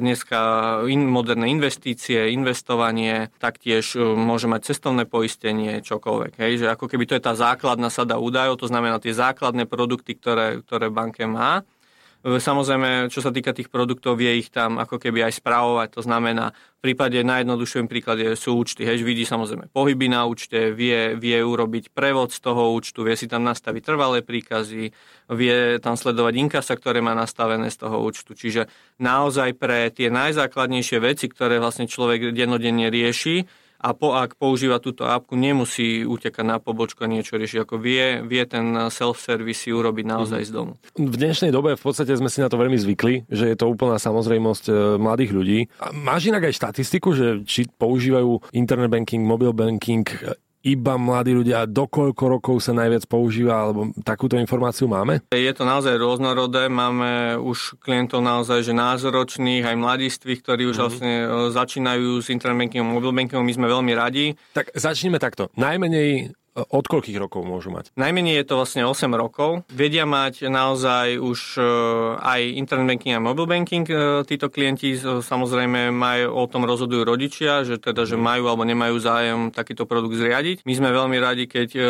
dneska 0.00 0.40
in, 0.88 1.04
moderné 1.04 1.52
investície, 1.52 2.32
investovanie, 2.32 3.28
taktiež 3.36 3.92
môže 4.00 4.48
mať 4.48 4.72
cestovné 4.72 5.04
poistenie, 5.04 5.84
čokoľvek. 5.84 6.32
Hej, 6.40 6.64
že 6.64 6.66
ako 6.72 6.88
keby 6.88 7.04
to 7.04 7.16
je 7.20 7.26
tá 7.28 7.36
základná 7.36 7.92
sada 7.92 8.16
údajov, 8.16 8.56
to 8.56 8.72
znamená 8.72 8.96
tie 9.04 9.12
základné 9.12 9.68
produkty, 9.68 10.16
ktoré, 10.16 10.64
ktoré 10.64 10.88
banke 10.88 11.28
má 11.28 11.60
E, 11.60 11.79
samozrejme, 12.20 13.08
čo 13.08 13.24
sa 13.24 13.32
týka 13.32 13.56
tých 13.56 13.72
produktov, 13.72 14.20
vie 14.20 14.40
ich 14.40 14.52
tam 14.52 14.76
ako 14.76 15.00
keby 15.00 15.24
aj 15.24 15.40
správovať. 15.40 15.88
To 15.96 16.02
znamená, 16.04 16.52
v 16.52 16.92
prípade 16.92 17.20
najjednoduchším 17.20 17.88
príklade 17.88 18.36
sú 18.36 18.56
účty. 18.60 18.84
Hež 18.84 19.04
vidí 19.04 19.24
samozrejme 19.24 19.72
pohyby 19.72 20.12
na 20.12 20.28
účte, 20.28 20.72
vie, 20.72 21.16
vie 21.16 21.40
urobiť 21.40 21.92
prevod 21.92 22.32
z 22.32 22.40
toho 22.44 22.76
účtu, 22.76 23.04
vie 23.04 23.16
si 23.16 23.24
tam 23.28 23.44
nastaviť 23.44 23.82
trvalé 23.84 24.20
príkazy, 24.20 24.92
vie 25.32 25.56
tam 25.80 25.96
sledovať 25.96 26.34
inkasa, 26.36 26.76
ktoré 26.76 27.00
má 27.00 27.16
nastavené 27.16 27.72
z 27.72 27.84
toho 27.84 28.00
účtu. 28.00 28.36
Čiže 28.36 28.68
naozaj 29.00 29.56
pre 29.56 29.88
tie 29.88 30.12
najzákladnejšie 30.12 30.98
veci, 31.00 31.28
ktoré 31.28 31.56
vlastne 31.56 31.88
človek 31.88 32.36
dennodenne 32.36 32.92
rieši, 32.92 33.48
a 33.80 33.96
po, 33.96 34.12
ak 34.12 34.36
používa 34.36 34.76
túto 34.76 35.08
apku, 35.08 35.40
nemusí 35.40 36.04
utekať 36.04 36.44
na 36.44 36.56
pobočku 36.60 37.00
a 37.00 37.08
niečo 37.08 37.40
riešiť. 37.40 37.64
Ako 37.64 37.80
vie, 37.80 38.20
vie 38.28 38.44
ten 38.44 38.76
self-service 38.92 39.64
si 39.64 39.72
urobiť 39.72 40.04
naozaj 40.04 40.40
z 40.44 40.50
domu. 40.52 40.72
V 41.00 41.16
dnešnej 41.16 41.48
dobe 41.48 41.74
v 41.74 41.82
podstate 41.82 42.12
sme 42.12 42.28
si 42.28 42.44
na 42.44 42.52
to 42.52 42.60
veľmi 42.60 42.76
zvykli, 42.76 43.24
že 43.32 43.48
je 43.48 43.56
to 43.56 43.72
úplná 43.72 43.96
samozrejmosť 43.96 44.64
e, 44.68 44.72
mladých 45.00 45.32
ľudí. 45.32 45.58
A 45.80 45.96
máš 45.96 46.28
inak 46.28 46.52
aj 46.52 46.60
štatistiku, 46.60 47.16
že 47.16 47.26
či 47.48 47.72
používajú 47.72 48.52
internet 48.52 48.92
banking, 48.92 49.24
mobile 49.24 49.56
banking 49.56 50.04
iba 50.60 51.00
mladí 51.00 51.32
ľudia, 51.32 51.64
dokoľko 51.64 52.24
rokov 52.28 52.56
sa 52.60 52.76
najviac 52.76 53.08
používa, 53.08 53.64
alebo 53.64 53.92
takúto 54.04 54.36
informáciu 54.36 54.88
máme? 54.88 55.24
Je 55.32 55.52
to 55.56 55.64
naozaj 55.64 55.96
rôznorodé, 55.96 56.68
máme 56.68 57.40
už 57.40 57.80
klientov 57.80 58.20
naozaj, 58.20 58.64
že 58.64 58.76
názoročných, 58.76 59.64
aj 59.64 59.76
mladistvých, 59.76 60.40
ktorí 60.44 60.62
už 60.68 60.76
mm-hmm. 60.76 60.84
vlastne 60.84 61.12
e, 61.24 61.26
začínajú 61.52 62.20
s 62.20 62.28
internet 62.28 62.68
bankingom, 62.68 62.92
mobile 62.92 63.16
bankingom, 63.16 63.44
my 63.44 63.54
sme 63.56 63.66
veľmi 63.72 63.92
radi. 63.96 64.36
Tak 64.52 64.76
začneme 64.76 65.16
takto. 65.16 65.48
Najmenej 65.56 66.39
od 66.58 66.84
koľkých 66.90 67.18
rokov 67.18 67.46
môžu 67.46 67.70
mať? 67.70 67.94
Najmenej 67.94 68.42
je 68.42 68.46
to 68.46 68.54
vlastne 68.58 68.82
8 68.82 69.06
rokov. 69.14 69.62
Vedia 69.70 70.02
mať 70.02 70.50
naozaj 70.50 71.22
už 71.22 71.40
e, 71.56 71.62
aj 72.18 72.40
internet 72.58 72.90
banking 72.90 73.14
a 73.14 73.22
mobile 73.22 73.46
banking. 73.46 73.86
E, 73.86 74.26
títo 74.26 74.50
klienti 74.50 74.98
samozrejme 74.98 75.94
majú, 75.94 76.34
o 76.34 76.44
tom 76.50 76.66
rozhodujú 76.66 77.06
rodičia, 77.06 77.62
že 77.62 77.78
teda, 77.78 78.02
že 78.02 78.18
majú 78.18 78.50
alebo 78.50 78.66
nemajú 78.66 78.96
zájem 78.98 79.38
takýto 79.54 79.86
produkt 79.86 80.18
zriadiť. 80.18 80.66
My 80.66 80.74
sme 80.74 80.90
veľmi 80.90 81.18
radi, 81.22 81.46
keď 81.46 81.68
e, 81.78 81.82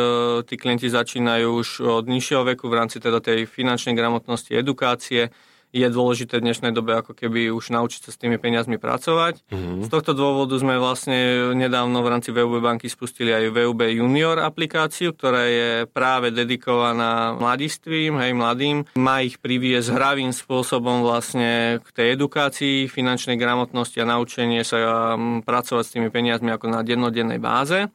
tí 0.44 0.60
klienti 0.60 0.92
začínajú 0.92 1.48
už 1.48 1.68
od 1.80 2.04
nižšieho 2.04 2.44
veku 2.52 2.68
v 2.68 2.76
rámci 2.76 3.00
teda 3.00 3.24
tej 3.24 3.48
finančnej 3.48 3.96
gramotnosti, 3.96 4.52
edukácie, 4.52 5.32
je 5.70 5.86
dôležité 5.86 6.42
v 6.42 6.50
dnešnej 6.50 6.72
dobe 6.74 6.98
ako 6.98 7.14
keby 7.14 7.54
už 7.54 7.70
naučiť 7.70 8.00
sa 8.06 8.10
s 8.10 8.18
tými 8.18 8.42
peniazmi 8.42 8.76
pracovať. 8.76 9.46
Mm-hmm. 9.50 9.86
Z 9.86 9.88
tohto 9.88 10.12
dôvodu 10.18 10.58
sme 10.58 10.82
vlastne 10.82 11.50
nedávno 11.54 12.02
v 12.02 12.10
rámci 12.10 12.34
VUB 12.34 12.58
banky 12.58 12.90
spustili 12.90 13.30
aj 13.30 13.54
VUB 13.54 13.86
Junior 13.86 14.42
aplikáciu, 14.42 15.14
ktorá 15.14 15.46
je 15.46 15.70
práve 15.86 16.34
dedikovaná 16.34 17.38
mladistvím, 17.38 18.18
hej, 18.18 18.32
mladým. 18.34 18.76
Má 18.98 19.22
ich 19.22 19.38
priviesť 19.38 19.94
hravým 19.94 20.34
spôsobom 20.34 21.06
vlastne 21.06 21.78
k 21.82 21.88
tej 21.94 22.06
edukácii, 22.18 22.90
finančnej 22.90 23.38
gramotnosti 23.38 23.98
a 24.02 24.10
naučenie 24.10 24.66
sa 24.66 25.14
pracovať 25.46 25.84
s 25.86 25.94
tými 25.94 26.08
peniazmi 26.10 26.50
ako 26.50 26.66
na 26.66 26.82
dennodennej 26.82 27.38
báze. 27.38 27.86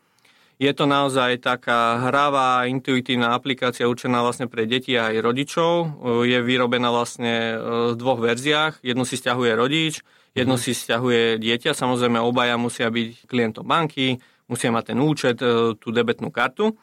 Je 0.56 0.72
to 0.72 0.88
naozaj 0.88 1.44
taká 1.44 2.00
hravá, 2.08 2.64
intuitívna 2.72 3.36
aplikácia 3.36 3.92
určená 3.92 4.24
vlastne 4.24 4.48
pre 4.48 4.64
deti 4.64 4.96
a 4.96 5.12
aj 5.12 5.20
rodičov. 5.20 5.72
Je 6.24 6.40
vyrobená 6.40 6.96
vlastne 6.96 7.60
v 7.92 7.96
dvoch 8.00 8.24
verziách. 8.24 8.80
Jednu 8.80 9.04
si 9.04 9.20
stiahuje 9.20 9.52
rodič, 9.52 10.00
jednu 10.32 10.56
si 10.56 10.72
stiahuje 10.72 11.44
dieťa. 11.44 11.76
Samozrejme, 11.76 12.24
obaja 12.24 12.56
musia 12.56 12.88
byť 12.88 13.28
klientom 13.28 13.68
banky, 13.68 14.24
musia 14.48 14.72
mať 14.72 14.96
ten 14.96 15.00
účet, 15.04 15.38
e, 15.44 15.76
tú 15.76 15.92
debetnú 15.92 16.32
kartu. 16.32 16.80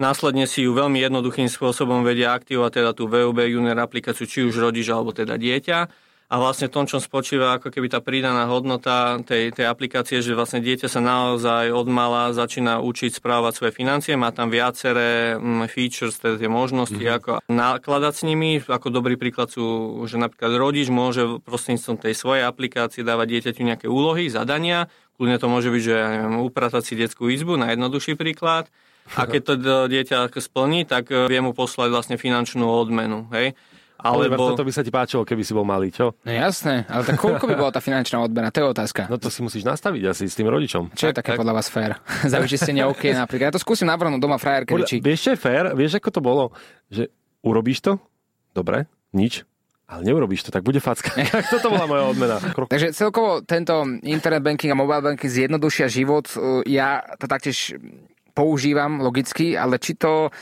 Následne 0.00 0.48
si 0.48 0.64
ju 0.64 0.72
veľmi 0.72 0.96
jednoduchým 1.04 1.52
spôsobom 1.52 2.00
vedia 2.00 2.32
aktivovať 2.32 2.80
teda 2.80 2.90
tú 2.96 3.12
VUB 3.12 3.44
Junior 3.44 3.76
aplikáciu, 3.76 4.24
či 4.24 4.40
už 4.48 4.56
rodič 4.56 4.88
alebo 4.88 5.12
teda 5.12 5.36
dieťa 5.36 6.10
a 6.32 6.40
vlastne 6.40 6.72
tom, 6.72 6.88
čom 6.88 6.96
spočíva 6.96 7.60
ako 7.60 7.68
keby 7.68 7.92
tá 7.92 8.00
pridaná 8.00 8.48
hodnota 8.48 9.20
tej, 9.20 9.52
tej 9.52 9.68
aplikácie, 9.68 10.24
že 10.24 10.32
vlastne 10.32 10.64
dieťa 10.64 10.88
sa 10.88 11.04
naozaj 11.04 11.68
od 11.68 11.84
mala 11.92 12.32
začína 12.32 12.80
učiť 12.80 13.20
správať 13.20 13.52
svoje 13.52 13.72
financie, 13.76 14.16
má 14.16 14.32
tam 14.32 14.48
viaceré 14.48 15.36
mm, 15.36 15.68
features, 15.68 16.16
teda 16.16 16.40
tie 16.40 16.48
možnosti, 16.48 16.96
mm-hmm. 16.96 17.18
ako 17.20 17.32
nakladať 17.52 18.14
s 18.16 18.22
nimi. 18.24 18.64
Ako 18.64 18.88
dobrý 18.88 19.20
príklad 19.20 19.52
sú, 19.52 19.92
že 20.08 20.16
napríklad 20.16 20.56
rodič 20.56 20.88
môže 20.88 21.36
prostredníctvom 21.44 22.00
tej 22.00 22.14
svojej 22.16 22.48
aplikácie 22.48 23.04
dávať 23.04 23.28
dieťaťu 23.28 23.62
nejaké 23.68 23.86
úlohy, 23.92 24.32
zadania, 24.32 24.88
kľudne 25.20 25.36
to 25.36 25.52
môže 25.52 25.68
byť, 25.68 25.82
že 25.84 25.92
ja 25.92 26.08
neviem, 26.16 26.40
upratať 26.40 26.82
si 26.88 26.94
detskú 26.96 27.28
izbu, 27.28 27.60
na 27.60 27.76
jednoduchší 27.76 28.16
príklad. 28.16 28.72
A 29.18 29.26
keď 29.28 29.40
to 29.44 29.54
dieťa 29.90 30.30
splní, 30.32 30.88
tak 30.88 31.10
vie 31.10 31.40
mu 31.42 31.52
poslať 31.52 31.90
vlastne 31.90 32.16
finančnú 32.16 32.64
odmenu. 32.64 33.28
Hej? 33.34 33.52
Alebo... 34.02 34.50
toto 34.50 34.66
by 34.66 34.72
sa 34.74 34.82
ti 34.82 34.90
páčilo, 34.90 35.22
keby 35.22 35.42
si 35.46 35.54
bol 35.54 35.62
malý, 35.62 35.94
čo? 35.94 36.18
No 36.26 36.30
jasné, 36.34 36.84
ale 36.90 37.06
tak 37.06 37.22
koľko 37.22 37.46
by 37.46 37.54
bola 37.54 37.70
tá 37.70 37.78
finančná 37.78 38.18
odmena? 38.18 38.50
To 38.50 38.58
je 38.58 38.66
otázka. 38.74 39.06
No 39.06 39.16
to 39.16 39.30
si 39.30 39.46
musíš 39.46 39.62
nastaviť 39.62 40.02
asi 40.10 40.26
s 40.26 40.34
tým 40.34 40.50
rodičom. 40.50 40.90
Čo 40.92 41.10
je 41.10 41.14
také 41.14 41.34
tak. 41.34 41.38
podľa 41.38 41.54
vás 41.62 41.70
fér? 41.70 42.02
Za 42.32 42.42
vyčistenie 42.42 42.82
OK 42.82 43.14
napríklad. 43.14 43.50
Ja 43.50 43.54
to 43.54 43.62
skúsim 43.62 43.86
navrhnúť 43.86 44.18
doma 44.18 44.42
frajerke. 44.42 44.74
Podľa, 44.74 44.98
vieš, 44.98 45.20
čo 45.22 45.30
je 45.32 45.38
fér? 45.38 45.64
Vieš, 45.78 46.02
ako 46.02 46.10
to 46.10 46.20
bolo? 46.20 46.44
Že 46.90 47.08
urobíš 47.46 47.78
to? 47.80 48.02
Dobre, 48.52 48.90
nič. 49.14 49.46
Ale 49.92 50.08
neurobíš 50.08 50.48
to, 50.48 50.50
tak 50.50 50.64
bude 50.64 50.80
facka. 50.80 51.12
Toto 51.52 51.68
bola 51.68 51.84
moja 51.84 52.08
odmena. 52.08 52.40
Krok. 52.40 52.72
Takže 52.72 52.96
celkovo 52.96 53.44
tento 53.44 53.84
internet 54.02 54.40
banking 54.40 54.72
a 54.72 54.76
mobile 54.78 55.04
banking 55.04 55.28
zjednodušia 55.28 55.92
život. 55.92 56.32
Ja 56.64 57.04
to 57.20 57.28
taktiež 57.28 57.76
používam 58.32 59.04
logicky, 59.04 59.52
ale 59.52 59.76
či 59.76 59.92
to, 59.92 60.32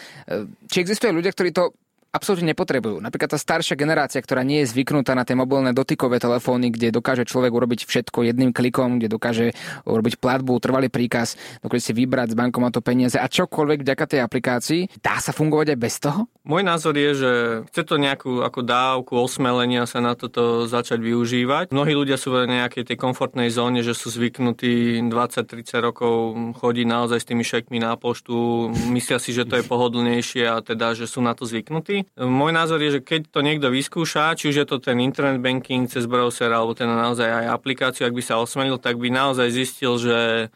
či 0.71 0.79
existuje 0.79 1.11
ľudia, 1.11 1.35
ktorí 1.35 1.51
to 1.51 1.75
absolútne 2.11 2.53
nepotrebujú. 2.53 2.99
Napríklad 2.99 3.35
tá 3.35 3.39
staršia 3.39 3.79
generácia, 3.79 4.19
ktorá 4.19 4.43
nie 4.43 4.63
je 4.63 4.71
zvyknutá 4.75 5.15
na 5.15 5.23
tie 5.23 5.39
mobilné 5.39 5.71
dotykové 5.71 6.19
telefóny, 6.19 6.75
kde 6.75 6.91
dokáže 6.91 7.23
človek 7.27 7.55
urobiť 7.55 7.87
všetko 7.87 8.27
jedným 8.27 8.51
klikom, 8.51 8.99
kde 8.99 9.09
dokáže 9.11 9.47
urobiť 9.87 10.19
platbu, 10.19 10.59
trvalý 10.59 10.91
príkaz, 10.91 11.39
dokáže 11.63 11.91
si 11.91 11.93
vybrať 11.95 12.35
z 12.35 12.39
bankomatu 12.39 12.83
peniaze 12.83 13.17
a 13.17 13.31
čokoľvek 13.31 13.87
vďaka 13.87 14.05
tej 14.11 14.21
aplikácii. 14.27 14.83
Dá 14.99 15.23
sa 15.23 15.31
fungovať 15.31 15.75
aj 15.75 15.79
bez 15.79 15.95
toho? 16.03 16.27
Môj 16.43 16.67
názor 16.67 16.99
je, 16.99 17.11
že 17.15 17.31
chce 17.71 17.83
to 17.87 17.95
nejakú 18.01 18.43
ako 18.43 18.67
dávku 18.67 19.15
osmelenia 19.15 19.87
sa 19.87 20.03
na 20.03 20.19
toto 20.19 20.67
začať 20.67 20.99
využívať. 20.99 21.71
Mnohí 21.71 21.95
ľudia 21.95 22.19
sú 22.19 22.35
v 22.35 22.49
nejakej 22.51 22.91
tej 22.91 22.97
komfortnej 22.99 23.53
zóne, 23.53 23.87
že 23.87 23.95
sú 23.95 24.11
zvyknutí 24.11 25.05
20-30 25.07 25.79
rokov 25.79 26.35
chodiť 26.59 26.87
naozaj 26.89 27.19
s 27.23 27.29
tými 27.29 27.45
šekmi 27.47 27.79
na 27.79 27.95
poštu, 27.95 28.73
myslia 28.91 29.23
si, 29.23 29.31
že 29.37 29.47
to 29.47 29.61
je 29.61 29.69
pohodlnejšie 29.69 30.49
a 30.49 30.59
teda, 30.65 30.97
že 30.97 31.07
sú 31.07 31.23
na 31.23 31.37
to 31.37 31.45
zvyknutí. 31.45 32.00
Môj 32.17 32.53
názor 32.53 32.79
je, 32.81 32.99
že 32.99 33.05
keď 33.05 33.31
to 33.31 33.41
niekto 33.41 33.69
vyskúša, 33.73 34.37
či 34.37 34.53
už 34.53 34.57
je 34.63 34.67
to 34.67 34.77
ten 34.79 35.01
internet 35.01 35.41
banking 35.41 35.89
cez 35.89 36.05
browser 36.05 36.51
alebo 36.53 36.77
ten 36.77 36.89
naozaj 36.91 37.27
aj 37.27 37.47
aplikáciu, 37.51 38.07
ak 38.07 38.17
by 38.17 38.23
sa 38.23 38.39
osmelil, 38.39 38.77
tak 38.77 38.97
by 39.01 39.09
naozaj 39.09 39.49
zistil, 39.51 39.97
že 39.97 40.49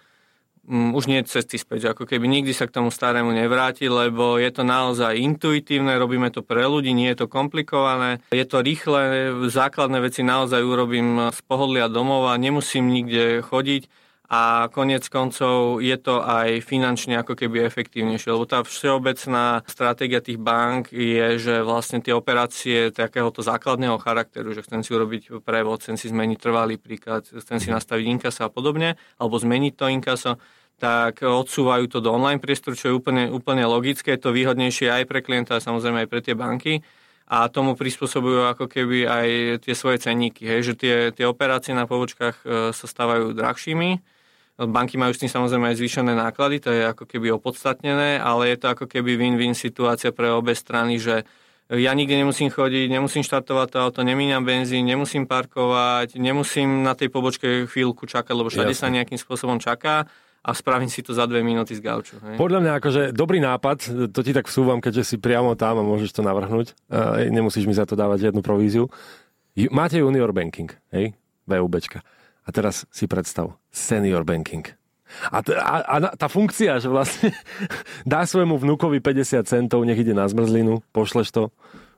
um, 0.68 0.92
už 0.96 1.06
nie 1.06 1.20
je 1.22 1.30
cesty 1.30 1.56
späť, 1.60 1.92
ako 1.92 2.08
keby 2.08 2.24
nikdy 2.28 2.52
sa 2.52 2.68
k 2.68 2.74
tomu 2.80 2.88
starému 2.92 3.32
nevráti, 3.32 3.88
lebo 3.88 4.36
je 4.40 4.50
to 4.52 4.62
naozaj 4.64 5.16
intuitívne, 5.16 5.96
robíme 5.96 6.28
to 6.32 6.40
pre 6.40 6.64
ľudí, 6.64 6.92
nie 6.92 7.12
je 7.12 7.24
to 7.24 7.26
komplikované, 7.30 8.20
je 8.32 8.44
to 8.44 8.64
rýchle, 8.64 9.32
základné 9.48 9.98
veci 10.04 10.24
naozaj 10.24 10.60
urobím 10.60 11.32
z 11.32 11.40
pohodlia 11.44 11.92
domova, 11.92 12.36
nemusím 12.40 12.92
nikde 12.92 13.44
chodiť 13.44 14.03
a 14.24 14.72
konec 14.72 15.04
koncov 15.12 15.84
je 15.84 15.92
to 16.00 16.24
aj 16.24 16.64
finančne 16.64 17.20
ako 17.20 17.36
keby 17.36 17.68
efektívnejšie, 17.68 18.32
lebo 18.32 18.48
tá 18.48 18.64
všeobecná 18.64 19.60
stratégia 19.68 20.24
tých 20.24 20.40
bank 20.40 20.96
je, 20.96 21.36
že 21.36 21.60
vlastne 21.60 22.00
tie 22.00 22.16
operácie 22.16 22.88
takéhoto 22.88 23.44
základného 23.44 24.00
charakteru, 24.00 24.56
že 24.56 24.64
chcem 24.64 24.80
si 24.80 24.96
urobiť 24.96 25.44
prevod, 25.44 25.84
chcem 25.84 26.00
si 26.00 26.08
zmeniť 26.08 26.38
trvalý 26.40 26.80
príklad, 26.80 27.28
chcem 27.28 27.60
si 27.60 27.68
nastaviť 27.68 28.04
inkasa 28.16 28.48
a 28.48 28.50
podobne, 28.50 28.96
alebo 29.20 29.36
zmeniť 29.36 29.72
to 29.76 29.92
inkaso, 29.92 30.32
tak 30.80 31.20
odsúvajú 31.20 31.84
to 31.92 32.00
do 32.00 32.08
online 32.08 32.40
priestoru, 32.40 32.74
čo 32.74 32.90
je 32.90 32.94
úplne, 32.96 33.28
úplne 33.28 33.68
logické, 33.68 34.16
je 34.16 34.24
to 34.24 34.32
výhodnejšie 34.32 34.88
aj 34.88 35.04
pre 35.04 35.20
klienta 35.20 35.60
a 35.60 35.64
samozrejme 35.64 36.04
aj 36.04 36.08
pre 36.08 36.20
tie 36.24 36.32
banky. 36.32 36.80
A 37.24 37.48
tomu 37.48 37.72
prispôsobujú 37.72 38.52
ako 38.52 38.68
keby 38.68 39.08
aj 39.08 39.28
tie 39.64 39.72
svoje 39.72 39.96
cenníky, 39.96 40.44
hej, 40.44 40.60
že 40.60 40.74
tie, 40.76 40.96
tie 41.08 41.24
operácie 41.24 41.72
na 41.72 41.88
pobočkách 41.88 42.36
e, 42.44 42.44
sa 42.76 42.84
stávajú 42.84 43.32
drahšími, 43.32 44.13
Banky 44.54 44.94
majú 44.94 45.10
s 45.10 45.18
tým 45.18 45.30
samozrejme 45.30 45.74
aj 45.74 45.76
zvýšené 45.82 46.14
náklady, 46.14 46.62
to 46.62 46.70
je 46.70 46.86
ako 46.86 47.10
keby 47.10 47.34
opodstatnené, 47.34 48.22
ale 48.22 48.54
je 48.54 48.56
to 48.62 48.66
ako 48.70 48.86
keby 48.86 49.18
win-win 49.18 49.50
situácia 49.50 50.14
pre 50.14 50.30
obe 50.30 50.54
strany, 50.54 51.02
že 51.02 51.26
ja 51.72 51.90
nikde 51.96 52.14
nemusím 52.20 52.52
chodiť, 52.54 52.86
nemusím 52.86 53.26
štartovať 53.26 53.68
to 53.72 53.78
auto, 53.80 54.00
nemíňam 54.06 54.46
benzín, 54.46 54.86
nemusím 54.86 55.26
parkovať, 55.26 56.14
nemusím 56.20 56.86
na 56.86 56.94
tej 56.94 57.10
pobočke 57.10 57.66
chvíľku 57.66 58.06
čakať, 58.06 58.30
lebo 58.36 58.52
všade 58.52 58.76
Jasne. 58.76 58.84
sa 58.84 58.94
nejakým 58.94 59.18
spôsobom 59.18 59.58
čaká 59.58 60.06
a 60.44 60.50
spravím 60.52 60.92
si 60.92 61.00
to 61.00 61.16
za 61.16 61.24
dve 61.24 61.40
minúty 61.40 61.72
z 61.72 61.80
gauču. 61.80 62.20
Hej. 62.20 62.36
Podľa 62.36 62.60
mňa 62.60 62.72
akože 62.78 63.02
dobrý 63.16 63.40
nápad, 63.40 64.12
to 64.12 64.20
ti 64.20 64.36
tak 64.36 64.46
vsúvam, 64.46 64.78
keďže 64.78 65.02
si 65.02 65.16
priamo 65.16 65.56
tam 65.56 65.80
a 65.80 65.82
môžeš 65.82 66.12
to 66.12 66.20
navrhnúť. 66.20 66.76
nemusíš 67.32 67.64
mi 67.64 67.72
za 67.72 67.88
to 67.88 67.96
dávať 67.96 68.28
žiadnu 68.28 68.44
províziu. 68.44 68.92
Máte 69.72 69.98
junior 69.98 70.36
banking, 70.36 70.68
hej? 70.92 71.16
VUBčka. 71.48 72.04
A 72.44 72.48
teraz 72.52 72.84
si 72.92 73.08
predstav, 73.08 73.56
senior 73.72 74.22
banking. 74.22 74.68
A, 75.30 75.40
t- 75.40 75.56
a, 75.56 75.74
a 75.84 75.96
tá 76.16 76.28
funkcia, 76.28 76.80
že 76.80 76.88
vlastne 76.92 77.32
dá 78.08 78.24
svojmu 78.24 78.60
vnúkovi 78.60 79.00
50 79.00 79.44
centov, 79.48 79.84
nech 79.84 79.98
ide 80.00 80.12
na 80.12 80.28
zmrzlinu, 80.28 80.84
pošleš 80.92 81.32
to. 81.32 81.44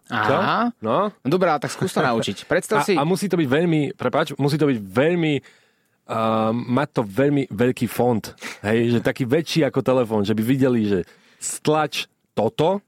Aha. 0.06 0.70
No? 0.78 1.10
no 1.10 1.28
dobrá, 1.28 1.58
tak 1.58 1.74
skús 1.74 1.90
to 1.90 1.98
naučiť. 1.98 2.44
Predstav 2.50 2.82
a, 2.82 2.86
si... 2.86 2.94
A 2.94 3.02
musí 3.02 3.26
to 3.26 3.38
byť 3.38 3.48
veľmi, 3.48 3.80
prepáč, 3.98 4.38
musí 4.38 4.54
to 4.54 4.70
byť 4.70 4.78
veľmi 4.78 5.34
uh, 5.42 6.54
mať 6.54 6.88
to 6.94 7.02
veľmi 7.02 7.50
veľký 7.50 7.86
fond. 7.90 8.22
Hej, 8.62 8.98
že 8.98 8.98
taký 9.02 9.26
väčší 9.26 9.66
ako 9.66 9.82
telefón, 9.82 10.22
že 10.22 10.36
by 10.36 10.42
videli, 10.46 10.86
že 10.86 10.98
stlač 11.42 12.06
toto, 12.38 12.78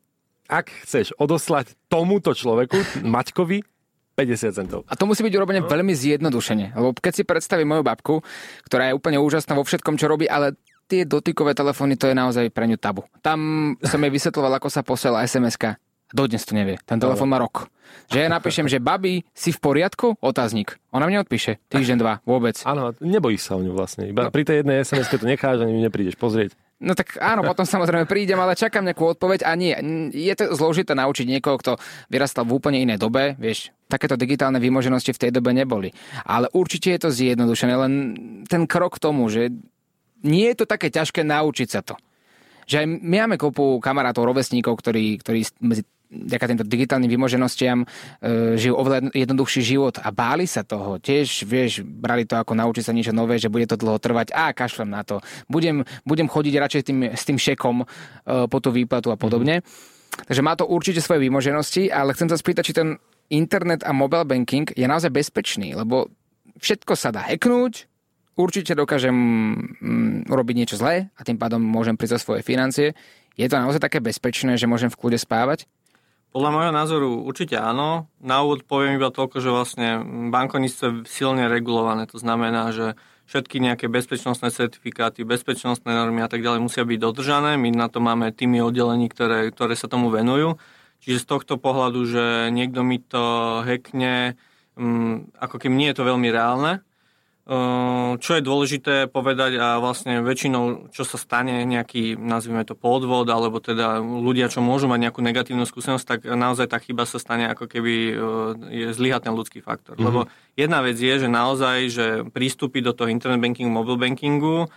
ak 0.46 0.70
chceš 0.86 1.12
odoslať 1.18 1.74
tomuto 1.90 2.32
človeku, 2.32 3.02
Maťkovi, 3.04 3.60
50 4.18 4.58
centov. 4.58 4.82
A 4.90 4.98
to 4.98 5.06
musí 5.06 5.22
byť 5.22 5.34
urobené 5.38 5.62
no. 5.62 5.70
veľmi 5.70 5.94
zjednodušene. 5.94 6.74
Lebo 6.74 6.90
keď 6.98 7.12
si 7.14 7.22
predstavím 7.22 7.70
moju 7.70 7.86
babku, 7.86 8.14
ktorá 8.66 8.90
je 8.90 8.98
úplne 8.98 9.22
úžasná 9.22 9.54
vo 9.54 9.62
všetkom, 9.62 9.94
čo 9.94 10.10
robí, 10.10 10.26
ale 10.26 10.58
tie 10.90 11.06
dotykové 11.06 11.54
telefóny, 11.54 11.94
to 11.94 12.10
je 12.10 12.18
naozaj 12.18 12.50
pre 12.50 12.66
ňu 12.66 12.74
tabu. 12.82 13.06
Tam 13.22 13.72
som 13.78 14.02
jej 14.02 14.10
vysvetloval, 14.10 14.58
ako 14.58 14.68
sa 14.72 14.82
posiela 14.82 15.22
SMS-ka. 15.22 15.78
Dodnes 16.08 16.40
to 16.48 16.56
nevie. 16.56 16.80
Ten 16.88 16.96
telefón 16.96 17.28
má 17.28 17.36
rok. 17.36 17.68
Že 18.08 18.18
ja 18.24 18.28
napíšem, 18.32 18.64
že 18.64 18.80
babi, 18.80 19.28
si 19.36 19.52
v 19.52 19.60
poriadku? 19.60 20.16
Otáznik. 20.24 20.80
Ona 20.96 21.04
mne 21.04 21.20
odpíše. 21.20 21.60
Týždeň, 21.68 21.96
dva. 22.00 22.24
Vôbec. 22.24 22.56
Áno, 22.64 22.96
nebojíš 23.04 23.44
sa 23.44 23.52
o 23.56 23.64
ňu 23.64 23.76
vlastne. 23.76 24.08
Iba 24.08 24.28
no. 24.28 24.32
pri 24.32 24.48
tej 24.48 24.64
jednej 24.64 24.80
sms 24.80 25.12
to 25.12 25.20
necháš, 25.28 25.60
ani 25.60 25.84
neprídeš 25.84 26.16
pozrieť. 26.16 26.56
No 26.78 26.94
tak 26.94 27.18
áno, 27.18 27.42
potom 27.42 27.66
samozrejme 27.66 28.06
prídem, 28.06 28.38
ale 28.38 28.54
čakám 28.54 28.86
nejakú 28.86 29.18
odpoveď 29.18 29.42
a 29.42 29.58
nie. 29.58 29.74
Je 30.14 30.30
to 30.38 30.54
zložité 30.54 30.94
naučiť 30.94 31.26
niekoho, 31.26 31.58
kto 31.58 31.74
vyrastal 32.06 32.46
v 32.46 32.54
úplne 32.54 32.78
inej 32.78 33.02
dobe, 33.02 33.34
vieš, 33.34 33.74
takéto 33.90 34.14
digitálne 34.14 34.62
výmoženosti 34.62 35.10
v 35.10 35.22
tej 35.26 35.30
dobe 35.34 35.50
neboli. 35.50 35.90
Ale 36.22 36.46
určite 36.54 36.94
je 36.94 37.00
to 37.02 37.10
zjednodušené, 37.10 37.74
len 37.74 37.92
ten 38.46 38.70
krok 38.70 39.02
k 39.02 39.10
tomu, 39.10 39.26
že 39.26 39.50
nie 40.22 40.46
je 40.54 40.62
to 40.62 40.70
také 40.70 40.86
ťažké 40.94 41.26
naučiť 41.26 41.68
sa 41.68 41.82
to. 41.82 41.98
Že 42.70 42.76
aj 42.78 42.86
my 42.86 43.16
máme 43.26 43.36
kopu 43.42 43.82
kamarátov, 43.82 44.30
rovesníkov, 44.30 44.78
ktorí, 44.78 45.18
ktorí 45.18 45.50
medzi 45.58 45.82
vďaka 46.08 46.48
týmto 46.48 46.66
digitálnym 46.66 47.12
vymoženostiam 47.12 47.84
e, 47.84 47.86
žijú 48.56 48.74
oveľa 48.80 49.12
jednoduchší 49.12 49.62
život 49.62 50.00
a 50.00 50.08
báli 50.08 50.48
sa 50.48 50.64
toho. 50.64 50.96
Tiež, 50.96 51.44
vieš, 51.44 51.84
brali 51.84 52.24
to 52.24 52.40
ako 52.40 52.56
naučiť 52.56 52.84
sa 52.88 52.96
niečo 52.96 53.12
nové, 53.12 53.36
že 53.36 53.52
bude 53.52 53.68
to 53.68 53.76
dlho 53.76 54.00
trvať 54.00 54.32
a 54.32 54.56
kašlem 54.56 54.88
na 54.88 55.04
to. 55.04 55.20
Budem, 55.52 55.84
budem 56.08 56.26
chodiť 56.26 56.54
radšej 56.56 56.82
tým, 56.88 56.98
s 57.12 57.22
tým 57.28 57.36
šekom 57.36 57.84
e, 57.84 57.86
po 58.48 58.58
tú 58.58 58.72
výplatu 58.72 59.12
a 59.12 59.20
podobne. 59.20 59.60
Mm-hmm. 59.60 59.96
Takže 60.08 60.42
má 60.42 60.56
to 60.56 60.64
určite 60.66 61.04
svoje 61.04 61.28
vymoženosti, 61.28 61.92
ale 61.92 62.16
chcem 62.16 62.32
sa 62.32 62.40
spýtať, 62.40 62.64
či 62.64 62.74
ten 62.74 62.96
internet 63.28 63.84
a 63.84 63.92
mobile 63.92 64.24
banking 64.24 64.66
je 64.72 64.88
naozaj 64.88 65.12
bezpečný, 65.12 65.76
lebo 65.76 66.08
všetko 66.58 66.92
sa 66.96 67.12
dá 67.12 67.28
hacknúť, 67.28 67.86
určite 68.38 68.72
dokážem 68.72 69.14
mm, 69.14 70.32
urobiť 70.32 70.54
niečo 70.56 70.80
zlé 70.80 71.12
a 71.14 71.20
tým 71.22 71.36
pádom 71.36 71.60
môžem 71.60 71.94
prísť 71.94 72.18
o 72.18 72.24
svoje 72.24 72.42
financie. 72.42 72.96
Je 73.38 73.46
to 73.46 73.60
naozaj 73.60 73.78
také 73.78 74.02
bezpečné, 74.02 74.58
že 74.58 74.66
môžem 74.66 74.90
v 74.90 74.98
kľude 74.98 75.18
spávať? 75.20 75.68
Podľa 76.28 76.50
môjho 76.52 76.72
názoru 76.76 77.10
určite 77.24 77.56
áno. 77.56 78.12
Na 78.20 78.44
úvod 78.44 78.68
poviem 78.68 79.00
iba 79.00 79.08
toľko, 79.08 79.40
že 79.40 79.50
vlastne 79.50 79.88
bankovníctvo 80.28 80.84
je 80.84 80.92
silne 81.08 81.48
regulované. 81.48 82.04
To 82.12 82.20
znamená, 82.20 82.68
že 82.70 83.00
všetky 83.28 83.60
nejaké 83.60 83.92
bezpečnostné 83.92 84.52
certifikáty, 84.52 85.24
bezpečnostné 85.24 85.88
normy 85.88 86.24
a 86.24 86.28
tak 86.28 86.40
ďalej 86.44 86.64
musia 86.64 86.84
byť 86.84 86.98
dodržané. 87.00 87.60
My 87.60 87.68
na 87.72 87.88
to 87.92 88.00
máme 88.00 88.32
týmy 88.32 88.60
oddelení, 88.64 89.08
ktoré, 89.08 89.52
ktoré 89.52 89.76
sa 89.76 89.88
tomu 89.88 90.08
venujú. 90.08 90.56
Čiže 91.04 91.24
z 91.24 91.26
tohto 91.28 91.54
pohľadu, 91.60 92.00
že 92.08 92.24
niekto 92.52 92.80
mi 92.84 92.98
to 92.98 93.22
hackne, 93.64 94.34
um, 94.74 95.28
ako 95.38 95.56
keby 95.60 95.74
nie 95.76 95.88
je 95.92 95.96
to 96.00 96.08
veľmi 96.08 96.28
reálne, 96.32 96.82
čo 98.20 98.30
je 98.36 98.44
dôležité 98.44 99.08
povedať 99.08 99.56
a 99.56 99.80
vlastne 99.80 100.20
väčšinou, 100.20 100.92
čo 100.92 101.08
sa 101.08 101.16
stane, 101.16 101.64
nejaký, 101.64 102.12
nazvime 102.20 102.60
to 102.68 102.76
podvod, 102.76 103.24
alebo 103.24 103.56
teda 103.56 104.04
ľudia, 104.04 104.52
čo 104.52 104.60
môžu 104.60 104.84
mať 104.84 105.08
nejakú 105.08 105.24
negatívnu 105.24 105.64
skúsenosť, 105.64 106.04
tak 106.04 106.20
naozaj 106.28 106.68
tá 106.68 106.76
chyba 106.76 107.08
sa 107.08 107.16
stane 107.16 107.48
ako 107.48 107.64
keby 107.64 107.94
ehm, 108.12 108.20
je 108.68 108.86
zlyhá 108.92 109.24
ten 109.24 109.32
ľudský 109.32 109.64
faktor. 109.64 109.96
Mm-hmm. 109.96 110.08
Lebo 110.12 110.20
jedna 110.60 110.84
vec 110.84 111.00
je, 111.00 111.24
že 111.24 111.28
naozaj, 111.32 111.76
že 111.88 112.06
prístupy 112.28 112.84
do 112.84 112.92
toho 112.92 113.08
internet 113.08 113.40
bankingu, 113.40 113.72
mobile 113.72 113.96
bankingu, 113.96 114.68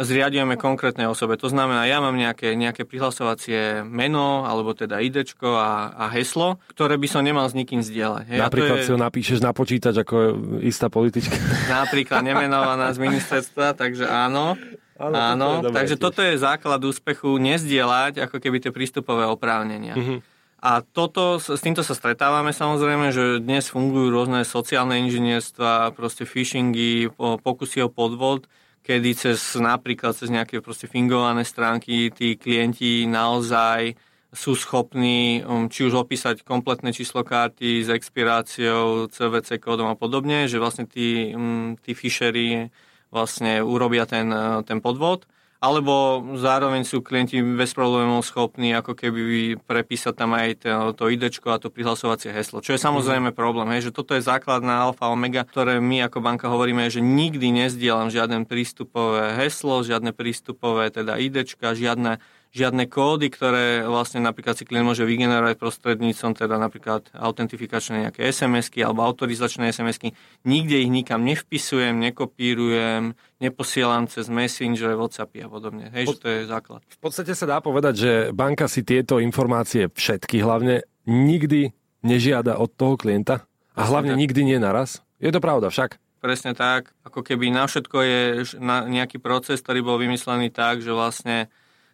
zriadujeme 0.00 0.56
konkrétnej 0.56 1.04
osobe. 1.04 1.36
To 1.36 1.52
znamená, 1.52 1.84
ja 1.84 2.00
mám 2.00 2.16
nejaké, 2.16 2.56
nejaké 2.56 2.88
prihlasovacie 2.88 3.84
meno, 3.84 4.48
alebo 4.48 4.72
teda 4.72 5.04
ID 5.04 5.36
a, 5.44 5.92
a 5.92 6.04
heslo, 6.16 6.56
ktoré 6.72 6.96
by 6.96 7.08
som 7.12 7.20
nemal 7.20 7.44
s 7.44 7.52
nikým 7.52 7.84
zdieľať. 7.84 8.24
Hej, 8.32 8.38
Napríklad 8.40 8.76
je... 8.80 8.84
si 8.88 8.92
ho 8.96 9.00
napíšeš 9.00 9.44
na 9.44 9.52
počítač 9.52 10.00
ako 10.00 10.16
istá 10.64 10.88
politička. 10.88 11.36
Napríklad 11.84 12.24
nemenovaná 12.24 12.88
z 12.96 12.98
ministerstva, 13.04 13.76
takže 13.76 14.08
áno. 14.08 14.56
Áno, 15.02 15.16
áno 15.18 15.48
toto 15.66 15.74
takže 15.74 15.96
tiež. 15.98 16.04
toto 16.04 16.20
je 16.22 16.34
základ 16.38 16.80
úspechu, 16.86 17.34
nezdieľať 17.42 18.22
ako 18.28 18.36
keby 18.38 18.62
tie 18.62 18.70
prístupové 18.70 19.26
oprávnenia. 19.26 19.98
Mm-hmm. 19.98 20.18
A 20.62 20.78
toto, 20.78 21.42
s 21.42 21.58
týmto 21.58 21.82
sa 21.82 21.98
stretávame 21.98 22.54
samozrejme, 22.54 23.10
že 23.10 23.42
dnes 23.42 23.66
fungujú 23.66 24.14
rôzne 24.14 24.46
sociálne 24.46 24.94
inžinierstva, 25.02 25.90
proste 25.98 26.22
phishingy, 26.22 27.10
pokusy 27.18 27.82
o 27.82 27.90
podvod, 27.90 28.46
kedy 28.82 29.10
cez 29.14 29.38
napríklad 29.58 30.14
cez 30.14 30.28
nejaké 30.28 30.58
proste 30.58 30.90
fingované 30.90 31.46
stránky 31.46 32.10
tí 32.10 32.34
klienti 32.34 33.06
naozaj 33.06 33.94
sú 34.32 34.56
schopní 34.56 35.44
um, 35.44 35.68
či 35.68 35.84
už 35.86 36.08
opísať 36.08 36.40
kompletné 36.42 36.90
číslo 36.90 37.20
karty 37.20 37.84
s 37.84 37.88
expiráciou, 37.92 39.06
CVC 39.12 39.60
kódom 39.60 39.92
a 39.92 39.96
podobne, 39.96 40.48
že 40.48 40.56
vlastne 40.56 40.88
tí, 40.88 41.36
um, 41.36 41.76
tí 41.76 41.92
fishery 41.92 42.72
vlastne 43.12 43.60
urobia 43.60 44.08
ten, 44.08 44.32
ten 44.64 44.80
podvod 44.80 45.28
alebo 45.62 46.18
zároveň 46.34 46.82
sú 46.82 47.06
klienti 47.06 47.38
bez 47.38 47.70
problémov 47.70 48.26
schopní 48.26 48.74
ako 48.74 48.98
keby 48.98 49.54
prepísať 49.62 50.14
tam 50.18 50.34
aj 50.34 50.66
to, 50.66 50.90
to 50.98 51.06
ID 51.06 51.30
a 51.30 51.62
to 51.62 51.70
prihlasovacie 51.70 52.34
heslo, 52.34 52.58
čo 52.58 52.74
je 52.74 52.82
samozrejme 52.82 53.30
mm. 53.30 53.38
problém, 53.38 53.70
hej, 53.78 53.88
že 53.88 53.94
toto 53.94 54.18
je 54.18 54.26
základná 54.26 54.90
alfa 54.90 55.06
omega, 55.06 55.46
ktoré 55.46 55.78
my 55.78 56.10
ako 56.10 56.18
banka 56.18 56.50
hovoríme, 56.50 56.90
že 56.90 56.98
nikdy 56.98 57.54
nezdielam 57.54 58.10
žiadne 58.10 58.42
prístupové 58.42 59.38
heslo, 59.38 59.86
žiadne 59.86 60.10
prístupové 60.10 60.90
teda 60.90 61.14
ID, 61.14 61.46
žiadne 61.54 62.18
žiadne 62.52 62.84
kódy, 62.84 63.32
ktoré 63.32 63.80
vlastne 63.88 64.20
napríklad 64.20 64.60
si 64.60 64.68
klient 64.68 64.84
môže 64.84 65.08
vygenerovať 65.08 65.56
prostredníctvom 65.56 66.36
teda 66.36 66.60
napríklad 66.60 67.08
autentifikačné 67.16 68.08
nejaké 68.08 68.28
SMS-ky 68.28 68.84
alebo 68.84 69.00
autorizačné 69.08 69.72
SMS-ky. 69.72 70.12
Nikde 70.44 70.84
ich 70.84 70.92
nikam 70.92 71.24
nevpisujem, 71.24 71.96
nekopírujem, 71.96 73.16
neposielam 73.40 74.04
cez 74.04 74.28
Messenger, 74.28 74.92
Whatsappy 75.00 75.40
a 75.40 75.48
podobne. 75.48 75.88
Hej, 75.96 76.12
že 76.12 76.18
to 76.20 76.28
je 76.28 76.40
základ. 76.44 76.84
V 76.92 77.00
podstate 77.00 77.32
sa 77.32 77.48
dá 77.48 77.58
povedať, 77.64 77.94
že 77.96 78.12
banka 78.36 78.68
si 78.68 78.84
tieto 78.84 79.16
informácie 79.16 79.88
všetky 79.88 80.44
hlavne 80.44 80.84
nikdy 81.08 81.72
nežiada 82.04 82.60
od 82.60 82.68
toho 82.76 83.00
klienta 83.00 83.48
a 83.72 83.82
hlavne 83.88 84.12
nikdy 84.12 84.44
nie 84.44 84.60
naraz. 84.60 85.00
Je 85.16 85.32
to 85.32 85.40
pravda 85.40 85.72
však? 85.72 85.96
Presne 86.20 86.54
tak. 86.54 86.94
Ako 87.02 87.24
keby 87.24 87.50
na 87.50 87.66
všetko 87.66 87.96
je 88.04 88.20
nejaký 88.62 89.18
proces, 89.18 89.58
ktorý 89.58 89.82
bol 89.82 89.96
vymyslený 89.98 90.54
tak, 90.54 90.78
že 90.78 90.94
vlastne 90.94 91.50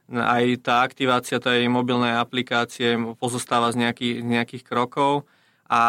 aj 0.09 0.65
tá 0.65 0.81
aktivácia 0.81 1.37
tej 1.37 1.69
mobilnej 1.69 2.17
aplikácie 2.17 2.97
pozostáva 3.21 3.69
z 3.77 3.85
nejakých, 3.85 4.17
nejakých 4.25 4.63
krokov 4.65 5.29
a 5.69 5.83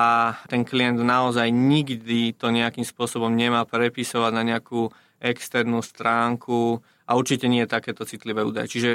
ten 0.52 0.67
klient 0.67 1.00
naozaj 1.00 1.48
nikdy 1.48 2.36
to 2.36 2.52
nejakým 2.52 2.84
spôsobom 2.84 3.32
nemá 3.32 3.63
prepisovať 3.63 4.32
na 4.36 4.43
nejakú 4.43 4.91
externú 5.24 5.80
stránku 5.80 6.84
a 7.08 7.15
určite 7.15 7.48
nie 7.48 7.63
je 7.63 7.72
takéto 7.72 8.04
citlivé 8.04 8.43
údaje. 8.43 8.72
Čiže 8.76 8.91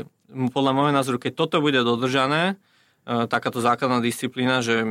podľa 0.52 0.72
môjho 0.76 0.92
názoru, 0.92 1.16
keď 1.16 1.32
toto 1.36 1.64
bude 1.64 1.80
dodržané, 1.80 2.54
e, 3.08 3.24
takáto 3.28 3.64
základná 3.64 4.04
disciplína, 4.04 4.60
že 4.60 4.84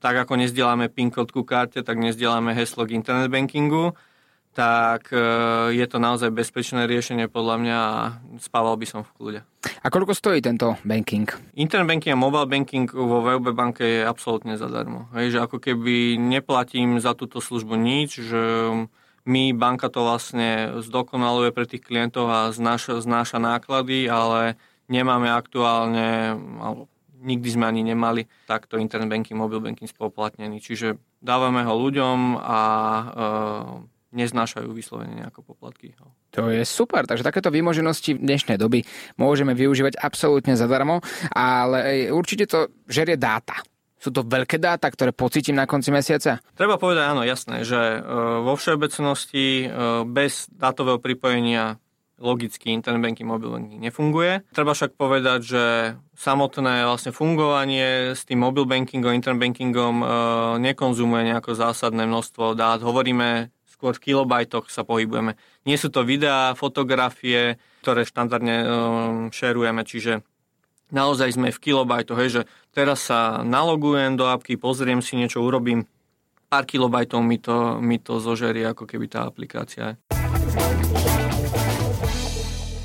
tak 0.00 0.16
ako 0.16 0.36
nezdielame 0.36 0.92
PIN 0.92 1.08
kód 1.08 1.32
ku 1.32 1.44
karte, 1.44 1.80
tak 1.80 1.96
nezdielame 1.96 2.52
heslo 2.52 2.84
k 2.84 2.96
internet 2.96 3.32
bankingu, 3.32 3.96
tak 4.54 5.10
e, 5.10 5.18
je 5.74 5.86
to 5.90 5.98
naozaj 5.98 6.30
bezpečné 6.30 6.86
riešenie 6.86 7.26
podľa 7.26 7.56
mňa 7.58 7.76
a 7.76 7.94
spával 8.38 8.78
by 8.78 8.86
som 8.86 9.02
v 9.02 9.12
kľude. 9.18 9.40
A 9.82 9.86
koľko 9.90 10.14
stojí 10.14 10.38
tento 10.38 10.78
banking? 10.86 11.26
Internet 11.58 11.90
banking 11.90 12.14
a 12.14 12.18
mobile 12.18 12.46
banking 12.46 12.86
vo 12.86 13.20
VUB 13.20 13.50
banke 13.50 13.82
je 13.82 14.00
absolútne 14.06 14.54
zadarmo. 14.54 15.10
Hej, 15.12 15.36
že 15.36 15.38
ako 15.42 15.58
keby 15.58 16.16
neplatím 16.16 17.02
za 17.02 17.12
túto 17.18 17.42
službu 17.42 17.74
nič, 17.74 18.22
že 18.22 18.42
my, 19.24 19.56
banka 19.56 19.90
to 19.90 20.04
vlastne 20.04 20.80
zdokonaluje 20.84 21.50
pre 21.50 21.64
tých 21.66 21.82
klientov 21.82 22.28
a 22.28 22.40
znáša, 22.54 23.00
znáša 23.02 23.40
náklady, 23.40 24.06
ale 24.06 24.60
nemáme 24.86 25.32
aktuálne, 25.32 26.36
alebo 26.60 26.92
nikdy 27.24 27.48
sme 27.48 27.64
ani 27.64 27.82
nemali 27.82 28.28
takto 28.44 28.76
internet 28.76 29.08
banking, 29.08 29.40
mobile 29.40 29.64
banking 29.64 29.88
spoplatnený. 29.88 30.60
Čiže 30.60 31.00
dávame 31.24 31.64
ho 31.64 31.72
ľuďom 31.72 32.36
a 32.36 32.60
e, 32.60 33.04
neznášajú 34.14 34.70
vyslovene 34.70 35.20
nejako 35.20 35.42
poplatky. 35.42 35.92
No. 35.98 36.14
To 36.38 36.48
je 36.48 36.62
super, 36.62 37.04
takže 37.04 37.26
takéto 37.26 37.50
výmoženosti 37.50 38.16
v 38.16 38.22
dnešnej 38.22 38.56
doby 38.56 38.86
môžeme 39.18 39.52
využívať 39.52 39.98
absolútne 39.98 40.54
zadarmo, 40.54 41.02
ale 41.34 42.08
určite 42.14 42.46
to 42.46 42.70
žerie 42.86 43.18
dáta. 43.18 43.60
Sú 44.04 44.12
to 44.12 44.20
veľké 44.20 44.60
dáta, 44.60 44.92
ktoré 44.92 45.16
pocítim 45.16 45.56
na 45.56 45.64
konci 45.64 45.88
mesiaca? 45.88 46.36
Treba 46.52 46.76
povedať 46.76 47.08
áno, 47.08 47.24
jasné, 47.24 47.64
že 47.64 47.80
e, 47.80 47.98
vo 48.44 48.52
všeobecnosti 48.52 49.64
e, 49.64 49.66
bez 50.04 50.44
dátového 50.52 51.00
pripojenia 51.00 51.80
logicky 52.20 52.68
internet 52.68 53.00
banking, 53.00 53.24
mobile 53.24 53.56
banking 53.56 53.80
nefunguje. 53.80 54.44
Treba 54.52 54.76
však 54.76 55.00
povedať, 55.00 55.40
že 55.40 55.64
samotné 56.20 56.84
vlastne 56.84 57.16
fungovanie 57.16 58.12
s 58.12 58.28
tým 58.28 58.44
mobile 58.44 58.68
bankingom, 58.68 59.16
internet 59.16 59.40
bankingom 59.40 60.04
e, 60.04 60.06
nekonzumuje 60.68 61.32
nejako 61.32 61.56
zásadné 61.56 62.04
množstvo 62.04 62.52
dát. 62.52 62.84
Hovoríme 62.84 63.56
skôr 63.74 63.98
v 63.98 64.14
kilobajtoch 64.14 64.70
sa 64.70 64.86
pohybujeme. 64.86 65.34
Nie 65.66 65.74
sú 65.74 65.90
to 65.90 66.06
videá, 66.06 66.54
fotografie, 66.54 67.58
ktoré 67.82 68.06
štandardne 68.06 68.56
um, 68.62 68.66
šerujeme, 69.34 69.82
čiže 69.82 70.22
naozaj 70.94 71.34
sme 71.34 71.50
v 71.50 71.58
kilobajtoch, 71.58 72.18
hej, 72.22 72.30
že 72.30 72.42
teraz 72.70 73.10
sa 73.10 73.42
nalogujem 73.42 74.14
do 74.14 74.30
apky, 74.30 74.54
pozriem 74.54 75.02
si 75.02 75.18
niečo, 75.18 75.42
urobím 75.42 75.90
pár 76.46 76.70
kilobajtov 76.70 77.18
mi 77.26 77.42
to, 77.42 77.82
mi 77.82 77.98
to 77.98 78.22
zožerie 78.22 78.62
ako 78.62 78.86
keby 78.86 79.10
tá 79.10 79.26
aplikácia. 79.26 79.98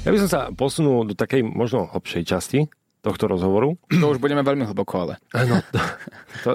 Ja 0.07 0.09
by 0.09 0.17
som 0.25 0.29
sa 0.31 0.41
posunul 0.49 1.05
do 1.05 1.13
takej 1.13 1.45
možno 1.45 1.85
hlbšej 1.85 2.23
časti 2.25 2.59
tohto 2.99 3.31
rozhovoru. 3.31 3.79
To 3.89 4.11
už 4.11 4.19
budeme 4.19 4.43
veľmi 4.43 4.67
hlboko, 4.67 5.07
ale. 5.07 5.13
Áno, 5.31 5.63
to, 5.71 5.79
to 6.43 6.49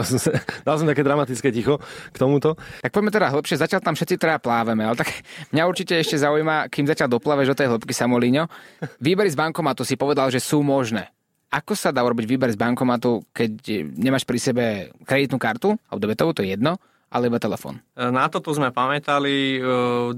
dal 0.64 0.76
som 0.76 0.86
také 0.88 1.00
dramatické 1.00 1.48
ticho 1.48 1.80
k 2.12 2.16
tomuto. 2.16 2.56
Tak 2.84 2.92
poďme 2.92 3.10
teda 3.12 3.32
hlbšie, 3.32 3.60
zatiaľ 3.60 3.80
tam 3.80 3.96
všetci 3.96 4.20
teda 4.20 4.36
pláveme, 4.40 4.84
ale 4.84 4.96
tak 5.00 5.24
mňa 5.56 5.62
určite 5.64 5.96
ešte 5.96 6.20
zaujíma, 6.20 6.68
kým 6.68 6.84
zatiaľ 6.84 7.16
doplaveš 7.16 7.52
do 7.52 7.58
tej 7.58 7.68
hĺbky 7.72 7.96
Samolíňo. 7.96 8.44
Výbery 9.00 9.32
z 9.32 9.40
bankomatu 9.40 9.82
si 9.88 9.96
povedal, 9.96 10.28
že 10.28 10.40
sú 10.40 10.60
možné. 10.60 11.08
Ako 11.54 11.78
sa 11.78 11.94
dá 11.94 12.02
urobiť 12.02 12.26
výber 12.26 12.50
z 12.50 12.58
bankomatu, 12.58 13.22
keď 13.30 13.86
nemáš 13.94 14.26
pri 14.26 14.38
sebe 14.42 14.64
kreditnú 15.06 15.38
kartu, 15.38 15.78
alebo 15.86 16.02
debetovú, 16.02 16.34
to 16.34 16.42
je 16.42 16.58
jedno, 16.58 16.82
alebo 17.14 17.38
telefón. 17.38 17.78
E, 17.94 18.10
na 18.10 18.26
toto 18.26 18.50
sme 18.50 18.74
pamätali. 18.74 19.56
E, 19.56 19.60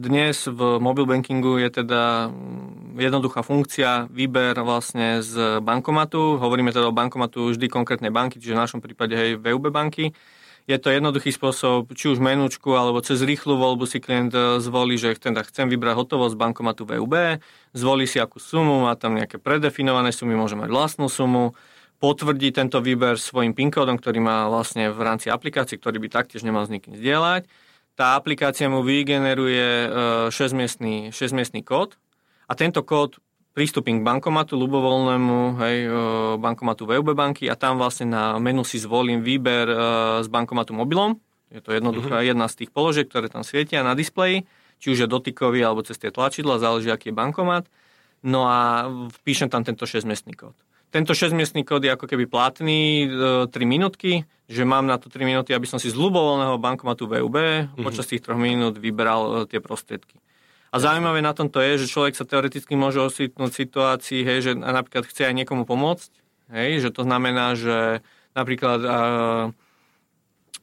dnes 0.00 0.48
v 0.48 0.80
mobile 0.80 1.04
bankingu 1.04 1.60
je 1.60 1.84
teda 1.84 2.32
mm, 2.32 2.96
jednoduchá 2.96 3.44
funkcia 3.44 4.08
výber 4.08 4.56
vlastne 4.64 5.20
z 5.20 5.60
bankomatu. 5.60 6.40
Hovoríme 6.40 6.72
teda 6.72 6.88
o 6.88 6.96
bankomatu 6.96 7.52
vždy 7.52 7.68
konkrétnej 7.68 8.08
banky, 8.08 8.40
čiže 8.40 8.56
v 8.56 8.62
našom 8.64 8.80
prípade 8.80 9.12
aj 9.12 9.44
VUB 9.44 9.68
banky. 9.68 10.16
Je 10.66 10.74
to 10.82 10.90
jednoduchý 10.90 11.30
spôsob, 11.30 11.94
či 11.94 12.10
už 12.10 12.18
menučku, 12.18 12.74
alebo 12.74 12.98
cez 12.98 13.22
rýchlu 13.22 13.54
voľbu 13.54 13.86
si 13.86 14.00
klient 14.00 14.32
e, 14.32 14.58
zvolí, 14.58 14.96
že 14.96 15.12
teda 15.20 15.44
chcem 15.44 15.68
vybrať 15.68 15.94
hotovosť 16.00 16.34
bankomatu 16.34 16.88
VUB, 16.88 17.38
zvolí 17.76 18.08
si 18.08 18.18
akú 18.18 18.40
sumu, 18.40 18.88
má 18.88 18.96
tam 18.96 19.14
nejaké 19.14 19.36
predefinované 19.36 20.10
sumy, 20.16 20.32
môže 20.32 20.56
mať 20.56 20.72
vlastnú 20.72 21.12
sumu, 21.12 21.52
potvrdí 21.96 22.52
tento 22.52 22.84
výber 22.84 23.16
svojim 23.16 23.56
PIN 23.56 23.72
kódom, 23.72 23.96
ktorý 23.96 24.20
má 24.20 24.46
vlastne 24.52 24.92
v 24.92 25.00
rámci 25.00 25.32
aplikácie, 25.32 25.80
ktorý 25.80 25.96
by 26.04 26.08
taktiež 26.12 26.44
nemal 26.44 26.68
s 26.68 26.72
nikým 26.72 26.94
zdieľať. 26.96 27.48
Tá 27.96 28.12
aplikácia 28.20 28.68
mu 28.68 28.84
vygeneruje 28.84 29.88
6-miestný, 30.28 31.16
6-miestný 31.16 31.64
kód 31.64 31.96
a 32.44 32.52
tento 32.52 32.84
kód 32.84 33.16
prístupím 33.56 34.04
k 34.04 34.06
bankomatu 34.06 34.52
ľubovoľnému, 34.60 35.38
hej, 35.64 35.76
bankomatu 36.36 36.84
VUB 36.84 37.16
banky 37.16 37.48
a 37.48 37.56
tam 37.56 37.80
vlastne 37.80 38.12
na 38.12 38.36
menu 38.36 38.68
si 38.68 38.76
zvolím 38.76 39.24
výber 39.24 39.64
z 40.20 40.28
bankomatu 40.28 40.76
mobilom. 40.76 41.16
Je 41.48 41.64
to 41.64 41.72
jednoduchá 41.72 42.20
mm-hmm. 42.20 42.30
jedna 42.36 42.52
z 42.52 42.54
tých 42.60 42.70
položiek, 42.76 43.08
ktoré 43.08 43.32
tam 43.32 43.40
svietia 43.40 43.80
na 43.80 43.96
displeji, 43.96 44.44
či 44.76 44.92
už 44.92 45.06
je 45.06 45.08
dotykový 45.08 45.64
alebo 45.64 45.80
cez 45.80 45.96
tie 45.96 46.12
tlačidla, 46.12 46.60
záleží, 46.60 46.92
aký 46.92 47.08
je 47.08 47.16
bankomat. 47.16 47.64
No 48.20 48.44
a 48.44 48.92
vpíšem 49.22 49.48
tam 49.48 49.64
tento 49.64 49.88
6-miestný 49.88 50.36
kód. 50.36 50.52
Tento 50.96 51.12
6-miestný 51.12 51.60
kód 51.68 51.84
je 51.84 51.92
ako 51.92 52.08
keby 52.08 52.24
platný 52.24 53.04
3 53.04 53.52
e, 53.52 53.64
minútky, 53.68 54.24
že 54.48 54.64
mám 54.64 54.88
na 54.88 54.96
to 54.96 55.12
3 55.12 55.28
minúty, 55.28 55.52
aby 55.52 55.68
som 55.68 55.76
si 55.76 55.92
z 55.92 55.96
ľubovoľného 56.00 56.56
bankomatu 56.56 57.04
VUB 57.04 57.36
mm-hmm. 57.36 57.84
počas 57.84 58.08
tých 58.08 58.24
3 58.24 58.32
minút 58.40 58.80
vyberal 58.80 59.44
e, 59.44 59.52
tie 59.52 59.60
prostriedky. 59.60 60.16
A 60.72 60.80
zaujímavé 60.80 61.20
na 61.20 61.36
tomto 61.36 61.60
je, 61.60 61.84
že 61.84 61.92
človek 61.92 62.16
sa 62.16 62.24
teoreticky 62.24 62.80
môže 62.80 63.04
osvitnúť 63.04 63.50
v 63.52 63.60
situácii, 63.60 64.20
hej, 64.24 64.38
že 64.40 64.52
napríklad 64.56 65.04
chce 65.04 65.28
aj 65.28 65.36
niekomu 65.36 65.68
pomôcť, 65.68 66.10
hej, 66.56 66.88
že 66.88 66.88
to 66.88 67.04
znamená, 67.04 67.60
že 67.60 68.00
napríklad 68.32 68.80
a, 68.88 68.98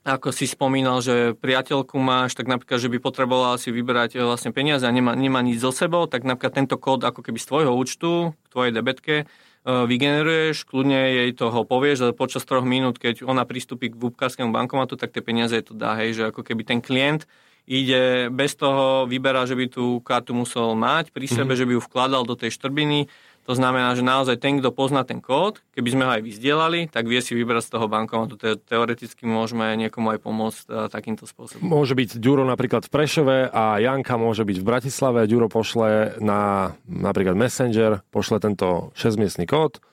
ako 0.03 0.33
si 0.35 0.49
spomínal, 0.49 0.99
že 0.99 1.37
priateľku 1.37 1.95
máš, 2.01 2.33
tak 2.33 2.49
napríklad, 2.49 2.81
že 2.81 2.89
by 2.89 2.97
potrebovala 2.99 3.61
si 3.61 3.69
vyberať 3.69 4.17
e, 4.17 4.25
vlastne 4.25 4.49
peniaze 4.49 4.81
a 4.81 4.89
nemá, 4.89 5.13
nemá 5.13 5.45
nič 5.45 5.61
so 5.61 5.69
sebou, 5.69 6.09
tak 6.09 6.25
napríklad 6.25 6.57
tento 6.57 6.81
kód 6.81 7.05
ako 7.05 7.21
keby 7.21 7.37
z 7.37 7.47
tvojho 7.53 7.71
účtu, 7.77 8.11
k 8.33 8.47
tvojej 8.49 8.73
debetke, 8.73 9.15
e, 9.21 9.25
vygeneruješ, 9.63 10.67
kľudne 10.67 11.23
jej 11.23 11.31
toho 11.31 11.63
povieš, 11.63 11.97
že 12.03 12.17
počas 12.17 12.43
troch 12.43 12.67
minút, 12.67 12.99
keď 12.99 13.23
ona 13.23 13.47
pristúpi 13.47 13.87
k 13.91 13.99
vúbkarskému 13.99 14.51
bankomatu, 14.51 14.99
tak 14.99 15.15
tie 15.15 15.23
peniaze 15.23 15.55
to 15.63 15.71
dá, 15.71 15.95
hej, 16.03 16.19
že 16.19 16.23
ako 16.31 16.43
keby 16.43 16.67
ten 16.67 16.79
klient 16.83 17.23
ide 17.63 18.27
bez 18.27 18.59
toho, 18.59 19.07
vyberá, 19.07 19.47
že 19.47 19.55
by 19.55 19.71
tú 19.71 20.03
kartu 20.03 20.35
musel 20.35 20.75
mať 20.75 21.15
pri 21.15 21.31
sebe, 21.31 21.55
mm-hmm. 21.55 21.59
že 21.59 21.67
by 21.67 21.71
ju 21.79 21.81
vkladal 21.87 22.23
do 22.27 22.35
tej 22.35 22.51
štrbiny. 22.59 23.07
To 23.43 23.53
znamená, 23.53 23.91
že 23.91 24.07
naozaj 24.07 24.39
ten, 24.39 24.63
kto 24.63 24.71
pozná 24.71 25.03
ten 25.03 25.19
kód, 25.19 25.59
keby 25.75 25.89
sme 25.91 26.03
ho 26.07 26.11
aj 26.15 26.23
vyzdielali, 26.23 26.87
tak 26.87 27.11
vie 27.11 27.19
si 27.19 27.35
vybrať 27.35 27.67
z 27.67 27.71
toho 27.75 27.91
bankomatu. 27.91 28.39
Te- 28.39 28.55
teoreticky 28.55 29.27
môžeme 29.27 29.67
niekomu 29.75 30.15
aj 30.15 30.19
pomôcť 30.23 30.63
uh, 30.71 30.87
takýmto 30.87 31.27
spôsobom. 31.27 31.67
Môže 31.67 31.91
byť 31.91 32.23
Ďuro 32.23 32.47
napríklad 32.47 32.87
v 32.87 32.93
Prešove 32.95 33.37
a 33.51 33.83
Janka 33.83 34.15
môže 34.15 34.47
byť 34.47 34.57
v 34.63 34.67
Bratislave. 34.67 35.27
Ďuro 35.27 35.51
pošle 35.51 36.15
na 36.23 36.71
napríklad 36.87 37.35
Messenger, 37.35 37.99
pošle 38.15 38.39
tento 38.39 38.95
6-miestný 38.95 39.43
kód 39.43 39.83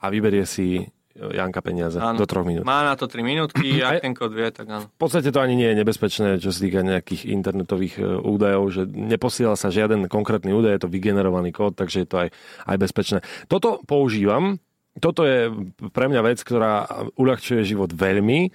a 0.00 0.12
vyberie 0.12 0.44
si 0.44 0.92
Janka 1.28 1.60
peniaze 1.60 2.00
áno. 2.00 2.16
do 2.16 2.24
troch 2.24 2.48
minút. 2.48 2.64
Má 2.64 2.80
na 2.80 2.96
to 2.96 3.04
3 3.04 3.20
minútky, 3.20 3.78
ak 3.84 4.00
ten 4.00 4.16
kód 4.16 4.32
vie, 4.32 4.48
tak 4.48 4.66
áno. 4.72 4.88
V 4.88 5.00
podstate 5.00 5.28
to 5.28 5.44
ani 5.44 5.54
nie 5.54 5.68
je 5.70 5.76
nebezpečné, 5.84 6.40
čo 6.40 6.48
sa 6.48 6.58
týka 6.64 6.80
nejakých 6.80 7.28
internetových 7.28 7.94
e, 8.00 8.02
údajov, 8.24 8.64
že 8.72 8.82
neposiela 8.88 9.54
sa 9.60 9.68
žiaden 9.68 10.08
konkrétny 10.08 10.56
údaj, 10.56 10.80
je 10.80 10.82
to 10.88 10.92
vygenerovaný 10.92 11.52
kód, 11.52 11.76
takže 11.76 12.02
je 12.02 12.08
to 12.08 12.16
aj, 12.24 12.28
aj 12.64 12.76
bezpečné. 12.80 13.18
Toto 13.52 13.84
používam, 13.84 14.56
toto 14.96 15.28
je 15.28 15.52
pre 15.92 16.08
mňa 16.08 16.20
vec, 16.24 16.40
ktorá 16.40 16.88
uľahčuje 17.20 17.62
život 17.68 17.92
veľmi. 17.92 18.50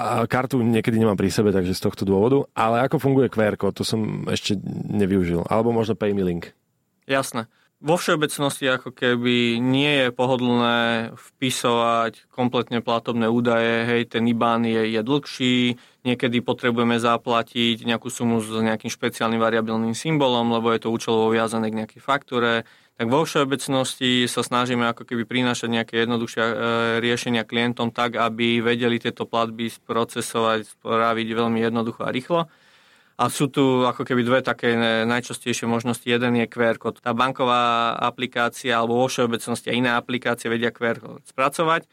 A 0.00 0.24
kartu 0.24 0.56
niekedy 0.56 0.96
nemám 0.96 1.18
pri 1.18 1.28
sebe, 1.28 1.52
takže 1.52 1.76
z 1.76 1.82
tohto 1.84 2.08
dôvodu. 2.08 2.48
Ale 2.56 2.80
ako 2.88 2.96
funguje 3.02 3.28
QR 3.28 3.58
kód, 3.60 3.76
to 3.76 3.84
som 3.84 4.24
ešte 4.30 4.56
nevyužil. 4.88 5.44
Alebo 5.44 5.74
možno 5.74 5.98
PayMe 5.98 6.24
Jasné 7.04 7.50
vo 7.80 7.96
všeobecnosti 7.96 8.68
ako 8.68 8.92
keby 8.92 9.56
nie 9.56 10.04
je 10.04 10.08
pohodlné 10.12 11.10
vpisovať 11.16 12.28
kompletne 12.28 12.84
platobné 12.84 13.32
údaje, 13.32 13.88
hej, 13.88 14.02
ten 14.12 14.28
IBAN 14.28 14.68
je, 14.68 14.84
je 14.92 15.00
dlhší, 15.00 15.56
niekedy 16.04 16.44
potrebujeme 16.44 17.00
zaplatiť 17.00 17.88
nejakú 17.88 18.12
sumu 18.12 18.44
s 18.44 18.52
nejakým 18.52 18.92
špeciálnym 18.92 19.40
variabilným 19.40 19.96
symbolom, 19.96 20.52
lebo 20.52 20.68
je 20.76 20.84
to 20.84 20.92
účelovo 20.92 21.32
viazané 21.32 21.72
k 21.72 21.78
nejakej 21.80 22.00
faktúre, 22.04 22.68
tak 23.00 23.08
vo 23.08 23.24
všeobecnosti 23.24 24.28
sa 24.28 24.44
snažíme 24.44 24.84
ako 24.92 25.08
keby 25.08 25.24
prinášať 25.24 25.72
nejaké 25.72 26.04
jednoduchšie 26.04 26.44
e, 26.44 26.54
riešenia 27.00 27.48
klientom 27.48 27.96
tak, 27.96 28.20
aby 28.20 28.60
vedeli 28.60 29.00
tieto 29.00 29.24
platby 29.24 29.72
sprocesovať, 29.72 30.68
spraviť 30.68 31.28
veľmi 31.32 31.64
jednoducho 31.64 32.04
a 32.04 32.12
rýchlo. 32.12 32.52
A 33.20 33.28
sú 33.28 33.52
tu 33.52 33.84
ako 33.84 34.08
keby 34.08 34.24
dve 34.24 34.40
také 34.40 34.72
najčastejšie 35.04 35.68
možnosti. 35.68 36.08
Jeden 36.08 36.40
je 36.40 36.48
QR 36.48 36.80
kód. 36.80 37.04
Tá 37.04 37.12
banková 37.12 37.92
aplikácia 38.00 38.72
alebo 38.72 38.96
vo 38.96 39.12
všeobecnosti 39.12 39.68
a 39.68 39.76
iné 39.76 39.92
aplikácie 39.92 40.48
vedia 40.48 40.72
QR 40.72 40.96
kód 40.96 41.20
spracovať. 41.28 41.84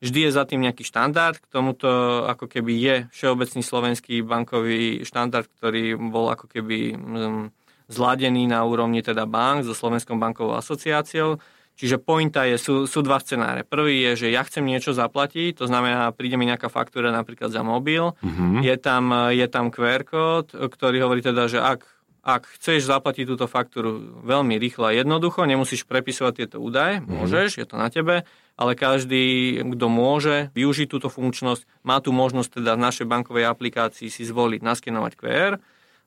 Vždy 0.00 0.18
je 0.24 0.30
za 0.32 0.48
tým 0.48 0.64
nejaký 0.64 0.80
štandard. 0.80 1.36
K 1.36 1.52
tomuto 1.52 2.24
ako 2.24 2.48
keby 2.48 2.72
je 2.80 2.96
všeobecný 3.12 3.60
slovenský 3.60 4.24
bankový 4.24 5.04
štandard, 5.04 5.44
ktorý 5.60 6.00
bol 6.00 6.32
ako 6.32 6.48
keby 6.48 6.96
mm, 6.96 7.44
zladený 7.92 8.48
na 8.48 8.64
úrovni 8.64 9.04
teda 9.04 9.28
bank 9.28 9.68
so 9.68 9.76
Slovenskou 9.76 10.16
bankovou 10.16 10.56
asociáciou 10.56 11.36
Čiže 11.80 11.96
pointa 11.96 12.44
je, 12.44 12.60
sú, 12.60 12.84
sú 12.84 13.00
dva 13.00 13.16
scenáre. 13.24 13.64
Prvý 13.64 14.04
je, 14.04 14.28
že 14.28 14.28
ja 14.28 14.44
chcem 14.44 14.60
niečo 14.60 14.92
zaplatiť, 14.92 15.56
to 15.56 15.64
znamená, 15.64 16.12
príde 16.12 16.36
mi 16.36 16.44
nejaká 16.44 16.68
faktúra 16.68 17.08
napríklad 17.08 17.48
za 17.48 17.64
mobil, 17.64 18.12
mm-hmm. 18.20 18.60
je, 18.60 18.76
tam, 18.76 19.32
je 19.32 19.46
tam 19.48 19.72
QR 19.72 20.04
kód, 20.04 20.52
ktorý 20.52 21.00
hovorí 21.00 21.24
teda, 21.24 21.48
že 21.48 21.56
ak, 21.56 21.80
ak 22.20 22.52
chceš 22.60 22.84
zaplatiť 22.84 23.24
túto 23.24 23.48
faktúru 23.48 23.96
veľmi 24.20 24.60
rýchlo 24.60 24.92
a 24.92 24.96
jednoducho, 24.96 25.48
nemusíš 25.48 25.88
prepisovať 25.88 26.44
tieto 26.44 26.60
údaje, 26.60 27.00
mm-hmm. 27.00 27.16
môžeš, 27.16 27.56
je 27.56 27.64
to 27.64 27.80
na 27.80 27.88
tebe, 27.88 28.28
ale 28.60 28.72
každý, 28.76 29.56
kto 29.64 29.86
môže 29.88 30.52
využiť 30.52 30.84
túto 30.84 31.08
funkčnosť, 31.08 31.64
má 31.80 31.96
tu 32.04 32.12
možnosť 32.12 32.60
teda 32.60 32.76
v 32.76 32.84
našej 32.84 33.08
bankovej 33.08 33.48
aplikácii 33.48 34.12
si 34.12 34.28
zvoliť 34.28 34.60
naskenovať 34.60 35.12
QR, 35.16 35.56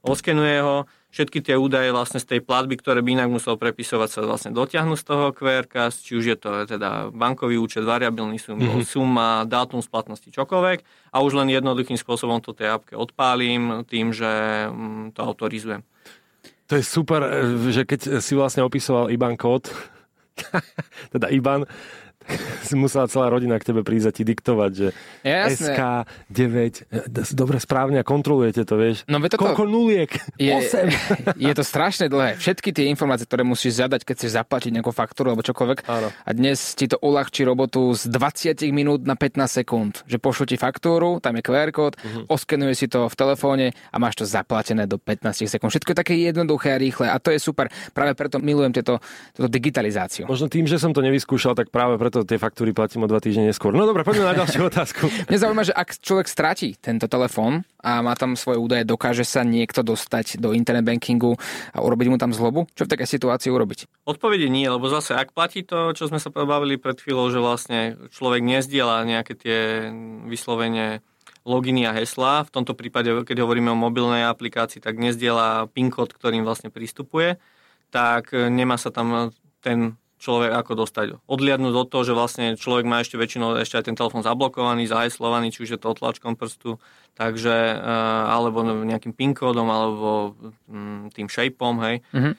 oskenuje 0.06 0.62
ho, 0.62 0.86
všetky 1.13 1.45
tie 1.45 1.54
údaje 1.54 1.93
vlastne 1.93 2.17
z 2.17 2.26
tej 2.26 2.39
platby, 2.41 2.82
ktoré 2.82 3.06
by 3.06 3.21
inak 3.21 3.30
musel 3.30 3.54
prepisovať, 3.54 4.10
sa 4.10 4.19
vlastne 4.26 4.49
dotiahnu 4.49 4.97
z 4.97 5.04
toho 5.06 5.30
QR, 5.30 5.69
či 5.93 6.17
už 6.17 6.26
je 6.26 6.38
to 6.38 6.65
teda 6.65 7.13
bankový 7.13 7.62
účet, 7.62 7.86
variabilný 7.86 8.41
sum, 8.41 8.58
mm-hmm. 8.58 8.82
suma, 8.82 9.45
dátum 9.45 9.86
splatnosti, 9.86 10.34
čokoľvek 10.34 11.13
a 11.13 11.17
už 11.21 11.38
len 11.38 11.54
jednoduchým 11.54 12.02
spôsobom 12.02 12.41
to 12.41 12.58
tej 12.58 12.73
appke 12.73 12.97
odpálim 12.97 13.86
tým, 13.86 14.10
že 14.10 14.65
mm, 14.73 15.13
to 15.13 15.21
autorizujem. 15.21 15.86
To 16.73 16.82
je 16.82 16.84
super, 16.84 17.21
že 17.69 17.86
keď 17.86 18.17
si 18.17 18.34
vlastne 18.34 18.65
opisoval 18.65 19.13
IBAN 19.13 19.38
kód, 19.38 19.69
teda 21.13 21.30
IBAN, 21.30 21.69
si 22.68 22.76
musela 22.76 23.06
celá 23.08 23.30
rodina 23.30 23.60
k 23.60 23.74
tebe 23.74 23.82
prísť 23.84 24.08
a 24.10 24.12
ti 24.12 24.24
diktovať, 24.24 24.72
že 24.72 24.88
Jasné. 25.24 25.76
SK 25.76 25.80
9, 26.30 27.34
dobre 27.36 27.58
správne 27.60 28.02
a 28.02 28.06
kontrolujete 28.06 28.64
to, 28.64 28.76
vieš. 28.80 29.04
No, 29.08 29.20
to 29.24 29.38
Koľko 29.40 29.66
nuliek? 29.66 30.12
Je, 30.38 30.54
8. 30.54 31.40
je 31.50 31.54
to 31.54 31.64
strašne 31.64 32.06
dlhé. 32.08 32.38
Všetky 32.38 32.70
tie 32.76 32.88
informácie, 32.92 33.26
ktoré 33.26 33.42
musíš 33.42 33.82
zadať, 33.82 34.06
keď 34.06 34.16
chceš 34.20 34.32
zaplatiť 34.38 34.72
nejakú 34.80 34.92
faktúru 34.94 35.34
alebo 35.34 35.42
čokoľvek. 35.42 35.80
Áno. 35.90 36.08
A 36.14 36.30
dnes 36.32 36.78
ti 36.78 36.86
to 36.86 37.02
uľahčí 37.02 37.42
robotu 37.48 37.96
z 37.98 38.12
20 38.12 38.62
minút 38.70 39.02
na 39.08 39.18
15 39.18 39.64
sekúnd. 39.64 40.06
Že 40.06 40.18
pošlu 40.22 40.46
ti 40.54 40.56
faktúru, 40.60 41.18
tam 41.18 41.40
je 41.40 41.42
QR 41.42 41.74
kód, 41.74 41.98
uh-huh. 41.98 42.30
oskenuje 42.30 42.78
si 42.78 42.86
to 42.86 43.10
v 43.10 43.16
telefóne 43.18 43.74
a 43.90 43.96
máš 43.98 44.22
to 44.22 44.26
zaplatené 44.30 44.86
do 44.86 45.02
15 45.02 45.50
sekúnd. 45.50 45.74
Všetko 45.74 45.92
je 45.94 45.98
také 45.98 46.14
jednoduché 46.22 46.76
a 46.76 46.78
rýchle 46.78 47.10
a 47.10 47.18
to 47.18 47.34
je 47.34 47.40
super. 47.42 47.74
Práve 47.92 48.14
preto 48.14 48.38
milujem 48.38 48.76
tieto, 48.76 49.02
túto 49.34 49.50
digitalizáciu. 49.50 50.30
Možno 50.30 50.52
tým, 50.52 50.70
že 50.70 50.78
som 50.78 50.94
to 50.94 51.02
nevyskúšal, 51.02 51.58
tak 51.58 51.74
práve 51.74 51.98
preto 51.98 52.12
preto 52.13 52.30
tie 52.30 52.38
faktúry 52.38 52.78
platím 52.78 53.02
o 53.02 53.10
dva 53.10 53.17
týždne 53.17 53.49
neskôr. 53.49 53.73
No 53.73 53.89
dobre, 53.89 54.06
poďme 54.06 54.30
na 54.30 54.38
ďalšiu 54.38 54.62
otázku. 54.69 55.10
Mňa 55.34 55.39
zaujíma, 55.41 55.65
že 55.65 55.73
ak 55.73 55.97
človek 55.97 56.30
stratí 56.30 56.78
tento 56.78 57.10
telefón 57.10 57.65
a 57.82 58.06
má 58.06 58.13
tam 58.13 58.38
svoje 58.38 58.62
údaje, 58.62 58.86
dokáže 58.86 59.26
sa 59.26 59.41
niekto 59.41 59.82
dostať 59.82 60.38
do 60.38 60.54
internet 60.54 60.86
bankingu 60.86 61.34
a 61.73 61.82
urobiť 61.82 62.08
mu 62.13 62.21
tam 62.21 62.30
zlobu? 62.30 62.69
Čo 62.78 62.86
v 62.86 62.91
takej 62.93 63.10
situácii 63.17 63.49
urobiť? 63.49 64.06
Odpovede 64.06 64.45
nie, 64.45 64.69
lebo 64.69 64.86
zase 64.93 65.17
ak 65.17 65.34
platí 65.34 65.65
to, 65.65 65.97
čo 65.97 66.06
sme 66.06 66.21
sa 66.21 66.30
pobavili 66.30 66.78
pred 66.78 67.02
chvíľou, 67.02 67.34
že 67.34 67.41
vlastne 67.41 67.97
človek 68.13 68.45
nezdiela 68.45 69.02
nejaké 69.10 69.34
tie 69.34 69.89
vyslovene 70.30 71.02
loginy 71.49 71.89
a 71.89 71.97
hesla. 71.97 72.45
V 72.45 72.54
tomto 72.54 72.78
prípade, 72.78 73.10
keď 73.26 73.41
hovoríme 73.41 73.73
o 73.73 73.82
mobilnej 73.89 74.30
aplikácii, 74.30 74.86
tak 74.86 75.02
nezdiela 75.02 75.65
PIN 75.73 75.89
kód, 75.89 76.13
ktorým 76.13 76.45
vlastne 76.45 76.69
prístupuje, 76.69 77.41
tak 77.89 78.38
nemá 78.38 78.78
sa 78.78 78.93
tam 78.93 79.34
ten 79.65 79.97
človek 80.24 80.56
ako 80.56 80.88
dostať. 80.88 81.06
Odliadnúť 81.28 81.76
od 81.76 81.88
toho, 81.92 82.04
že 82.08 82.16
vlastne 82.16 82.56
človek 82.56 82.88
má 82.88 83.04
ešte 83.04 83.20
väčšinou 83.20 83.60
ešte 83.60 83.76
aj 83.76 83.92
ten 83.92 83.98
telefón 84.00 84.24
zablokovaný, 84.24 84.88
zaheslovaný, 84.88 85.52
či 85.52 85.68
už 85.68 85.76
je 85.76 85.80
to 85.84 85.92
otlačkom 85.92 86.40
prstu, 86.40 86.80
takže, 87.20 87.76
uh, 87.76 88.32
alebo 88.32 88.64
nejakým 88.64 89.12
PIN 89.12 89.36
kódom, 89.36 89.68
alebo 89.68 90.40
um, 90.72 91.12
tým 91.12 91.28
shapeom, 91.28 91.76
hej. 91.84 92.00
Mm-hmm. 92.16 92.36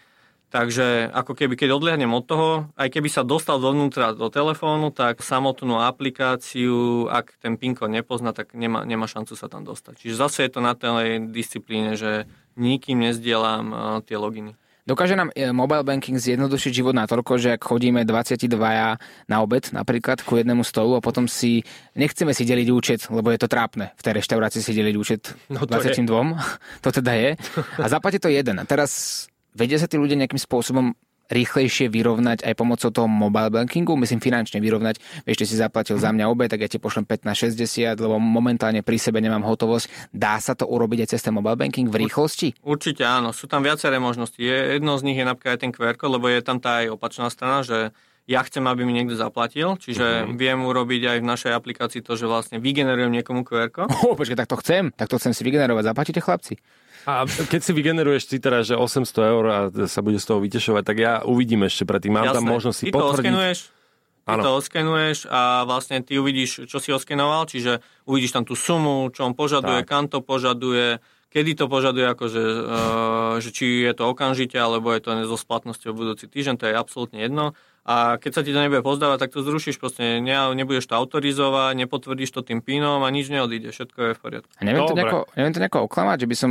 Takže 0.55 1.11
ako 1.11 1.35
keby, 1.35 1.59
keď 1.59 1.75
odliadnem 1.75 2.15
od 2.15 2.25
toho, 2.31 2.71
aj 2.79 2.87
keby 2.95 3.11
sa 3.11 3.27
dostal 3.27 3.59
dovnútra 3.59 4.15
do 4.15 4.31
telefónu, 4.31 4.95
tak 4.95 5.19
samotnú 5.19 5.83
aplikáciu, 5.83 7.11
ak 7.11 7.35
ten 7.43 7.59
PIN 7.59 7.75
kód 7.75 7.91
nepozná, 7.91 8.31
tak 8.31 8.55
nemá, 8.55 8.87
nemá 8.87 9.11
šancu 9.11 9.35
sa 9.35 9.51
tam 9.51 9.67
dostať. 9.67 10.07
Čiže 10.07 10.15
zase 10.15 10.39
je 10.47 10.51
to 10.55 10.63
na 10.63 10.79
tej 10.79 11.27
disciplíne, 11.27 11.99
že 11.99 12.31
nikým 12.55 13.03
nezdielam 13.03 13.65
uh, 13.75 13.79
tie 14.07 14.15
loginy. 14.15 14.55
Dokáže 14.85 15.17
nám 15.17 15.33
e, 15.33 15.49
mobile 15.49 15.81
banking 15.81 16.21
zjednodušiť 16.21 16.73
život 16.77 16.93
natoľko, 16.93 17.41
že 17.41 17.57
ak 17.57 17.65
chodíme 17.65 18.05
22 18.05 18.53
na 19.33 19.37
obed 19.41 19.65
napríklad 19.73 20.21
ku 20.21 20.37
jednému 20.37 20.61
stolu 20.61 21.01
a 21.01 21.05
potom 21.05 21.25
si 21.25 21.65
nechceme 21.97 22.37
si 22.37 22.45
deliť 22.45 22.69
účet, 22.69 23.01
lebo 23.09 23.33
je 23.33 23.41
to 23.41 23.49
trápne 23.49 23.97
v 23.97 24.03
tej 24.05 24.13
reštaurácii 24.21 24.61
si 24.61 24.77
deliť 24.77 24.95
účet 25.01 25.33
no 25.49 25.65
to 25.65 25.81
22, 25.81 26.05
je. 26.05 26.25
to 26.85 26.91
teda 27.01 27.13
je. 27.17 27.31
A 27.81 27.87
zaplatí 27.89 28.21
to 28.21 28.29
jeden. 28.29 28.61
A 28.61 28.69
teraz 28.69 29.25
vedia 29.57 29.81
sa 29.81 29.89
tí 29.89 29.97
ľudia 29.97 30.21
nejakým 30.21 30.37
spôsobom 30.37 30.93
rýchlejšie 31.31 31.89
vyrovnať 31.89 32.45
aj 32.45 32.55
pomocou 32.57 32.91
toho 32.93 33.09
mobile 33.09 33.49
bankingu, 33.49 33.97
myslím 34.01 34.21
finančne 34.21 34.61
vyrovnať. 34.61 35.25
Vieš, 35.25 35.37
ty 35.41 35.45
si 35.49 35.57
zaplatil 35.57 35.97
za 35.97 36.13
mňa 36.13 36.25
obe, 36.29 36.49
tak 36.51 36.65
ja 36.65 36.69
ti 36.69 36.77
pošlem 36.77 37.09
15-60, 37.09 37.97
lebo 37.97 38.21
momentálne 38.21 38.85
pri 38.85 39.01
sebe 39.01 39.25
nemám 39.25 39.45
hotovosť. 39.45 40.13
Dá 40.13 40.37
sa 40.41 40.53
to 40.53 40.69
urobiť 40.69 41.05
aj 41.05 41.09
cez 41.17 41.21
ten 41.25 41.33
mobile 41.33 41.57
banking 41.57 41.89
v 41.89 42.05
rýchlosti? 42.05 42.61
Určite 42.61 43.09
áno, 43.09 43.33
sú 43.33 43.49
tam 43.49 43.65
viaceré 43.65 43.97
možnosti. 43.97 44.37
Je, 44.37 44.81
jedno 44.81 44.97
z 45.01 45.03
nich 45.09 45.17
je 45.17 45.25
napríklad 45.25 45.57
aj 45.57 45.61
ten 45.61 45.73
QR 45.73 45.97
lebo 45.97 46.27
je 46.29 46.41
tam 46.45 46.61
tá 46.61 46.85
aj 46.85 46.93
opačná 46.93 47.33
strana, 47.33 47.65
že 47.65 47.95
ja 48.25 48.41
chcem, 48.41 48.65
aby 48.65 48.89
mi 48.89 48.97
niekto 48.97 49.21
zaplatil, 49.21 49.77
čiže 49.77 50.25
uh-huh. 50.25 50.33
viem 50.33 50.57
urobiť 50.65 51.17
aj 51.17 51.19
v 51.21 51.29
našej 51.29 51.53
aplikácii 51.53 52.01
to, 52.01 52.17
že 52.17 52.25
vlastne 52.25 52.57
vygenerujem 52.57 53.13
niekomu 53.13 53.45
QR. 53.45 53.69
Oh, 53.85 54.17
počkej, 54.19 54.37
tak 54.37 54.49
to 54.49 54.57
chcem, 54.65 54.89
tak 54.97 55.13
to 55.13 55.21
chcem 55.21 55.37
si 55.37 55.45
vygenerovať. 55.45 55.93
Zaplatíte 55.93 56.25
chlapci? 56.25 56.57
A 57.05 57.29
keď 57.29 57.61
si 57.61 57.73
vygeneruješ 57.77 58.33
si 58.33 58.37
teraz, 58.41 58.69
že 58.69 58.77
800 58.81 59.33
eur 59.33 59.45
a 59.49 59.59
sa 59.89 60.01
bude 60.01 60.17
z 60.17 60.27
toho 60.27 60.41
vytešovať, 60.41 60.83
tak 60.85 60.97
ja 60.97 61.13
uvidím 61.25 61.69
ešte 61.69 61.85
predtým. 61.85 62.17
Mám 62.17 62.33
Jasné. 62.33 62.37
tam 62.41 62.45
možnosť 62.49 62.77
si 62.77 62.85
ty 62.89 62.93
potvrdiť. 62.93 63.33
To 63.33 63.75
ty 64.25 64.41
to 64.41 64.51
oskenuješ 64.57 65.29
a 65.29 65.69
vlastne 65.69 66.01
ty 66.01 66.17
uvidíš, 66.17 66.65
čo 66.65 66.81
si 66.81 66.89
oskenoval, 66.97 67.45
čiže 67.45 67.85
uvidíš 68.09 68.33
tam 68.33 68.49
tú 68.49 68.57
sumu, 68.57 69.13
čo 69.13 69.29
on 69.29 69.37
požaduje, 69.37 69.85
tak. 69.85 69.89
kam 69.93 70.09
to 70.09 70.25
požaduje, 70.25 70.97
kedy 71.29 71.53
to 71.53 71.69
požaduje, 71.69 72.09
akože, 72.09 72.41
uh, 72.41 73.37
že 73.45 73.53
či 73.53 73.85
je 73.85 73.93
to 73.93 74.09
okamžite, 74.09 74.57
alebo 74.57 74.97
je 74.97 75.05
to 75.05 75.11
so 75.29 75.37
splatnosťou 75.37 75.93
budúci 75.93 76.25
týždeň, 76.25 76.57
to 76.57 76.65
je 76.73 76.75
absolútne 76.75 77.21
jedno 77.21 77.53
a 77.85 78.17
keď 78.17 78.33
sa 78.33 78.41
ti 78.41 78.57
to 78.57 78.65
nebude 78.65 78.81
pozdávať, 78.81 79.29
tak 79.29 79.31
to 79.37 79.45
zrušíš, 79.45 79.77
proste 79.77 80.25
ne, 80.25 80.37
nebudeš 80.57 80.89
to 80.89 80.97
autorizovať, 80.97 81.77
nepotvrdíš 81.85 82.33
to 82.33 82.41
tým 82.41 82.65
pínom 82.65 83.05
a 83.05 83.09
nič 83.13 83.29
neodíde, 83.29 83.77
všetko 83.77 83.99
je 84.01 84.13
v 84.17 84.21
poriadku. 84.25 84.51
A 84.57 84.63
neviem, 84.65 84.89
to 84.89 84.97
nejako, 84.97 85.29
neviem 85.37 85.53
to 85.53 85.61
nejako 85.61 85.81
oklamať, 85.85 86.17
že 86.25 86.29
by 86.33 86.37
som, 86.41 86.51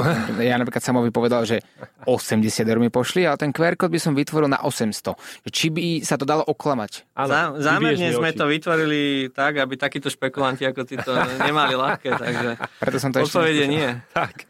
ja 0.52 0.60
napríklad 0.60 0.84
Samovi 0.84 1.08
povedal, 1.08 1.48
že 1.48 1.64
80 2.04 2.44
eur 2.68 2.78
mi 2.84 2.92
pošli, 2.92 3.24
ale 3.24 3.40
ten 3.40 3.48
QR 3.48 3.80
kód 3.80 3.88
by 3.88 3.96
som 3.96 4.12
vytvoril 4.12 4.52
na 4.52 4.60
800. 4.60 5.48
Či 5.48 5.72
by 5.72 5.84
sa 6.04 6.20
to 6.20 6.28
dalo 6.28 6.44
oklamať? 6.44 7.16
Zá, 7.16 7.56
zámerne 7.56 8.12
sme 8.12 8.36
to 8.36 8.44
vytvorili 8.44 9.32
tak, 9.32 9.64
aby 9.64 9.80
takíto 9.80 10.12
špekulanti 10.12 10.68
ako 10.68 10.84
ty 10.84 11.00
to 11.00 11.16
nemali 11.40 11.80
ľahké, 11.80 12.12
takže 12.12 12.60
Preto 12.76 13.00
som 13.00 13.08
to 13.08 13.24
ešte 13.24 13.64
nie. 13.64 13.88
Tak. 14.12 14.44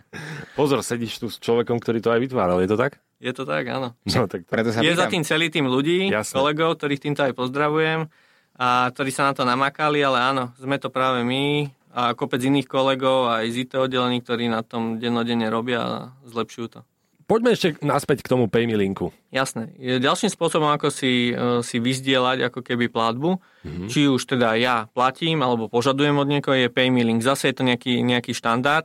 Pozor, 0.58 0.82
sedíš 0.82 1.22
tu 1.22 1.26
s 1.30 1.38
človekom, 1.38 1.78
ktorý 1.78 2.02
to 2.02 2.10
aj 2.10 2.20
vytváral, 2.22 2.58
je 2.58 2.70
to 2.70 2.78
tak? 2.78 2.98
Je 3.24 3.32
to 3.32 3.48
tak, 3.48 3.64
áno. 3.72 3.96
No, 4.04 4.28
tak 4.28 4.44
Preto 4.44 4.68
sa 4.68 4.84
je 4.84 4.92
za 4.92 5.08
tým 5.08 5.24
celý 5.24 5.48
tým 5.48 5.64
ľudí, 5.64 6.12
Jasne. 6.12 6.36
kolegov, 6.36 6.76
ktorých 6.76 7.00
týmto 7.00 7.24
aj 7.24 7.32
pozdravujem 7.32 8.12
a 8.60 8.92
ktorí 8.92 9.08
sa 9.08 9.32
na 9.32 9.32
to 9.32 9.48
namakali, 9.48 10.04
ale 10.04 10.20
áno, 10.20 10.52
sme 10.60 10.76
to 10.76 10.92
práve 10.92 11.24
my 11.24 11.72
a 11.96 12.12
kopec 12.12 12.44
iných 12.44 12.68
kolegov 12.68 13.32
aj 13.32 13.48
z 13.48 13.64
IT 13.64 13.80
oddelení, 13.80 14.20
ktorí 14.20 14.52
na 14.52 14.60
tom 14.60 15.00
dennodenne 15.00 15.48
robia 15.48 15.80
a 15.80 15.90
zlepšujú 16.28 16.66
to. 16.68 16.80
Poďme 17.24 17.56
ešte 17.56 17.80
naspäť 17.80 18.20
k 18.20 18.36
tomu 18.36 18.52
PayMe 18.52 18.76
linku. 18.76 19.08
Jasné. 19.32 19.72
Ďalším 19.80 20.28
spôsobom, 20.28 20.68
ako 20.68 20.92
si, 20.92 21.32
e, 21.32 21.64
si 21.64 21.80
vyzdielať 21.80 22.52
ako 22.52 22.60
keby 22.60 22.92
platbu, 22.92 23.40
mm-hmm. 23.40 23.88
či 23.88 24.04
už 24.12 24.20
teda 24.28 24.52
ja 24.60 24.92
platím 24.92 25.40
alebo 25.40 25.72
požadujem 25.72 26.20
od 26.20 26.28
niekoho, 26.28 26.52
je 26.52 26.68
PayMe 26.68 27.00
link. 27.00 27.24
Zase 27.24 27.48
je 27.48 27.56
to 27.56 27.64
nejaký, 27.64 28.04
nejaký 28.04 28.36
štandard, 28.36 28.84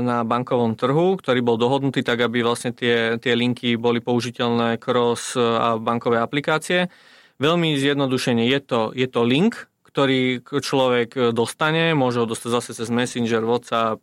na 0.00 0.24
bankovom 0.24 0.72
trhu, 0.72 1.20
ktorý 1.20 1.44
bol 1.44 1.60
dohodnutý 1.60 2.00
tak, 2.00 2.24
aby 2.24 2.40
vlastne 2.40 2.72
tie, 2.72 3.20
tie 3.20 3.36
linky 3.36 3.76
boli 3.76 4.00
použiteľné 4.00 4.80
cross 4.80 5.36
e, 5.36 5.44
a 5.44 5.76
bankové 5.76 6.16
aplikácie. 6.24 6.88
Veľmi 7.36 7.76
zjednodušene 7.76 8.48
je 8.48 8.60
to, 8.64 8.80
je 8.96 9.04
to 9.04 9.20
link, 9.28 9.68
ktorý 9.92 10.40
človek 10.40 11.36
dostane, 11.36 11.92
môže 11.92 12.24
ho 12.24 12.24
dostať 12.24 12.48
zase 12.48 12.70
cez 12.72 12.88
Messenger, 12.88 13.44
WhatsApp, 13.44 14.00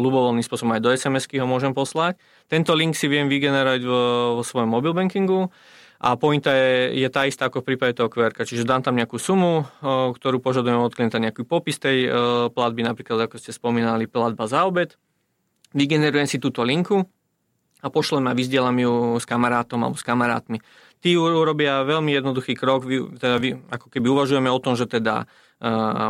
ľubovoľným 0.00 0.40
spôsobom 0.40 0.72
aj 0.72 0.80
do 0.80 0.88
SMS-ky 0.96 1.36
ho 1.36 1.44
môžem 1.44 1.76
poslať. 1.76 2.16
Tento 2.48 2.72
link 2.72 2.96
si 2.96 3.04
viem 3.04 3.28
vygenerovať 3.28 3.84
vo, 3.84 4.00
vo 4.40 4.42
svojom 4.46 4.72
mobile 4.72 4.96
bankingu 4.96 5.52
a 5.96 6.12
pointa 6.20 6.52
je, 6.52 7.00
je 7.00 7.08
tá 7.08 7.24
istá 7.24 7.48
ako 7.48 7.64
v 7.64 7.72
prípade 7.72 7.96
toho 7.96 8.12
QR. 8.12 8.34
Čiže 8.36 8.68
dám 8.68 8.84
tam 8.84 8.96
nejakú 8.96 9.16
sumu, 9.16 9.64
ktorú 9.84 10.44
požadujem 10.44 10.76
od 10.76 10.92
klienta, 10.92 11.16
nejaký 11.16 11.48
popis 11.48 11.80
tej 11.80 12.12
platby, 12.52 12.84
napríklad 12.84 13.28
ako 13.28 13.40
ste 13.40 13.56
spomínali, 13.56 14.04
platba 14.04 14.44
za 14.44 14.68
obed. 14.68 14.94
Vygenerujem 15.72 16.28
si 16.28 16.36
túto 16.36 16.60
linku 16.64 17.04
a 17.80 17.88
pošlem 17.92 18.28
a 18.28 18.36
vyzdielam 18.36 18.76
ju 18.76 19.20
s 19.20 19.24
kamarátom 19.28 19.84
alebo 19.84 19.96
s 19.96 20.04
kamarátmi. 20.04 20.60
Tí 21.00 21.16
urobia 21.16 21.84
veľmi 21.84 22.12
jednoduchý 22.12 22.56
krok, 22.56 22.88
teda 23.20 23.36
ako 23.68 23.92
keby 23.92 24.06
uvažujeme 24.08 24.48
o 24.48 24.60
tom, 24.60 24.76
že 24.76 24.88
teda 24.88 25.28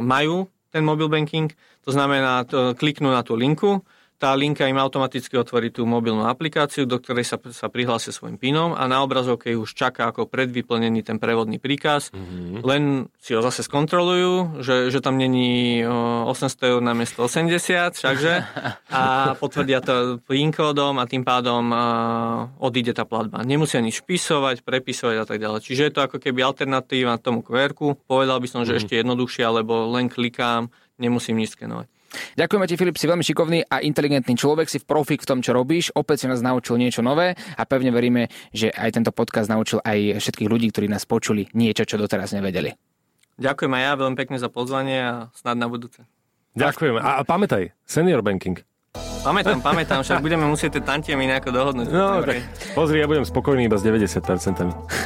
majú 0.02 0.46
ten 0.70 0.82
mobile 0.86 1.10
banking, 1.10 1.50
to 1.82 1.90
znamená, 1.94 2.46
kliknú 2.74 3.10
na 3.10 3.22
tú 3.22 3.38
linku, 3.38 3.82
tá 4.16 4.32
linka 4.32 4.64
im 4.64 4.80
automaticky 4.80 5.36
otvorí 5.36 5.68
tú 5.68 5.84
mobilnú 5.84 6.24
aplikáciu, 6.24 6.88
do 6.88 6.96
ktorej 6.96 7.28
sa, 7.28 7.36
sa 7.52 7.68
prihlásia 7.68 8.16
svojim 8.16 8.40
PINom 8.40 8.72
a 8.72 8.88
na 8.88 9.04
obrazovke 9.04 9.52
už 9.52 9.76
čaká 9.76 10.08
ako 10.08 10.24
predvyplnený 10.24 11.04
ten 11.04 11.20
prevodný 11.20 11.60
príkaz. 11.60 12.08
Mm-hmm. 12.16 12.64
Len 12.64 13.12
si 13.20 13.36
ho 13.36 13.44
zase 13.44 13.60
skontrolujú, 13.64 14.64
že, 14.64 14.88
že 14.88 15.04
tam 15.04 15.20
není 15.20 15.84
800 15.84 16.72
eur 16.72 16.80
na 16.80 16.96
miesto 16.96 17.28
80, 17.28 17.92
všakže, 17.92 18.34
a 18.88 19.02
potvrdia 19.36 19.84
to 19.84 20.16
PIN 20.24 20.48
kódom 20.48 20.96
a 20.96 21.04
tým 21.04 21.20
pádom 21.20 21.68
odíde 22.56 22.96
tá 22.96 23.04
platba. 23.04 23.44
Nemusia 23.44 23.84
nič 23.84 24.00
vpisovať, 24.00 24.64
prepisovať 24.64 25.16
a 25.20 25.24
tak 25.28 25.38
ďalej. 25.44 25.60
Čiže 25.60 25.82
je 25.88 25.92
to 25.92 26.00
ako 26.04 26.16
keby 26.16 26.40
alternatíva 26.40 27.20
tomu 27.20 27.44
QR. 27.44 27.76
Povedal 28.08 28.40
by 28.40 28.48
som, 28.48 28.64
že 28.64 28.72
mm-hmm. 28.72 28.80
ešte 28.80 28.94
jednoduchšie, 28.96 29.44
lebo 29.44 29.92
len 29.92 30.08
klikám, 30.08 30.72
nemusím 30.96 31.36
nič 31.36 31.52
skenovať. 31.52 31.95
Ďakujeme 32.36 32.66
ti, 32.66 32.74
Filip, 32.76 32.96
si 32.96 33.06
veľmi 33.06 33.24
šikovný 33.24 33.58
a 33.66 33.82
inteligentný 33.82 34.34
človek, 34.36 34.66
si 34.68 34.78
v 34.82 34.88
profik 34.88 35.24
v 35.24 35.28
tom, 35.28 35.38
čo 35.40 35.56
robíš. 35.56 35.92
Opäť 35.94 36.24
si 36.24 36.26
nás 36.30 36.44
naučil 36.44 36.76
niečo 36.80 37.00
nové 37.00 37.36
a 37.36 37.62
pevne 37.64 37.90
veríme, 37.94 38.28
že 38.50 38.72
aj 38.72 39.00
tento 39.00 39.10
podcast 39.12 39.48
naučil 39.48 39.80
aj 39.84 40.20
všetkých 40.20 40.50
ľudí, 40.50 40.70
ktorí 40.70 40.86
nás 40.86 41.08
počuli 41.08 41.48
niečo, 41.56 41.88
čo 41.88 42.00
doteraz 42.00 42.36
nevedeli. 42.36 42.74
Ďakujem 43.36 43.72
aj 43.76 43.82
ja 43.84 43.92
veľmi 44.00 44.16
pekne 44.16 44.36
za 44.40 44.48
pozvanie 44.48 44.98
a 45.00 45.14
snad 45.36 45.60
na 45.60 45.68
budúce. 45.68 46.04
Ďakujeme. 46.56 47.04
A, 47.04 47.20
a 47.20 47.22
pamätaj, 47.22 47.76
senior 47.84 48.24
banking. 48.24 48.64
Pamätám, 49.26 49.58
pamätám, 49.58 50.00
však 50.06 50.22
budeme 50.22 50.46
musieť 50.46 50.78
tie 50.78 50.82
tantiemy 50.86 51.26
nejako 51.26 51.50
dohodnúť. 51.50 51.86
No, 51.90 52.22
tak 52.22 52.46
pozri, 52.78 53.02
ja 53.02 53.10
budem 53.10 53.26
spokojný 53.26 53.66
iba 53.66 53.74
s 53.74 53.82
90%. 53.82 54.22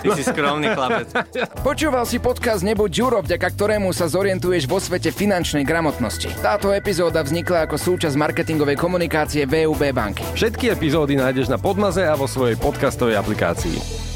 Ty 0.04 0.06
no. 0.06 0.12
si 0.12 0.20
skromný 0.20 0.68
chlapec. 0.76 1.08
Počúval 1.68 2.04
si 2.04 2.20
podcast 2.20 2.60
Nebuď 2.60 2.90
Ďuro, 2.92 3.18
vďaka 3.24 3.48
ktorému 3.48 3.96
sa 3.96 4.12
zorientuješ 4.12 4.68
vo 4.68 4.76
svete 4.76 5.08
finančnej 5.08 5.64
gramotnosti. 5.64 6.28
Táto 6.44 6.68
epizóda 6.76 7.24
vznikla 7.24 7.64
ako 7.64 7.80
súčasť 7.80 8.20
marketingovej 8.20 8.76
komunikácie 8.76 9.48
VUB 9.48 9.88
banky. 9.96 10.20
Všetky 10.36 10.68
epizódy 10.68 11.16
nájdeš 11.16 11.48
na 11.48 11.56
Podmaze 11.56 12.04
a 12.04 12.12
vo 12.12 12.28
svojej 12.28 12.60
podcastovej 12.60 13.16
aplikácii. 13.16 14.09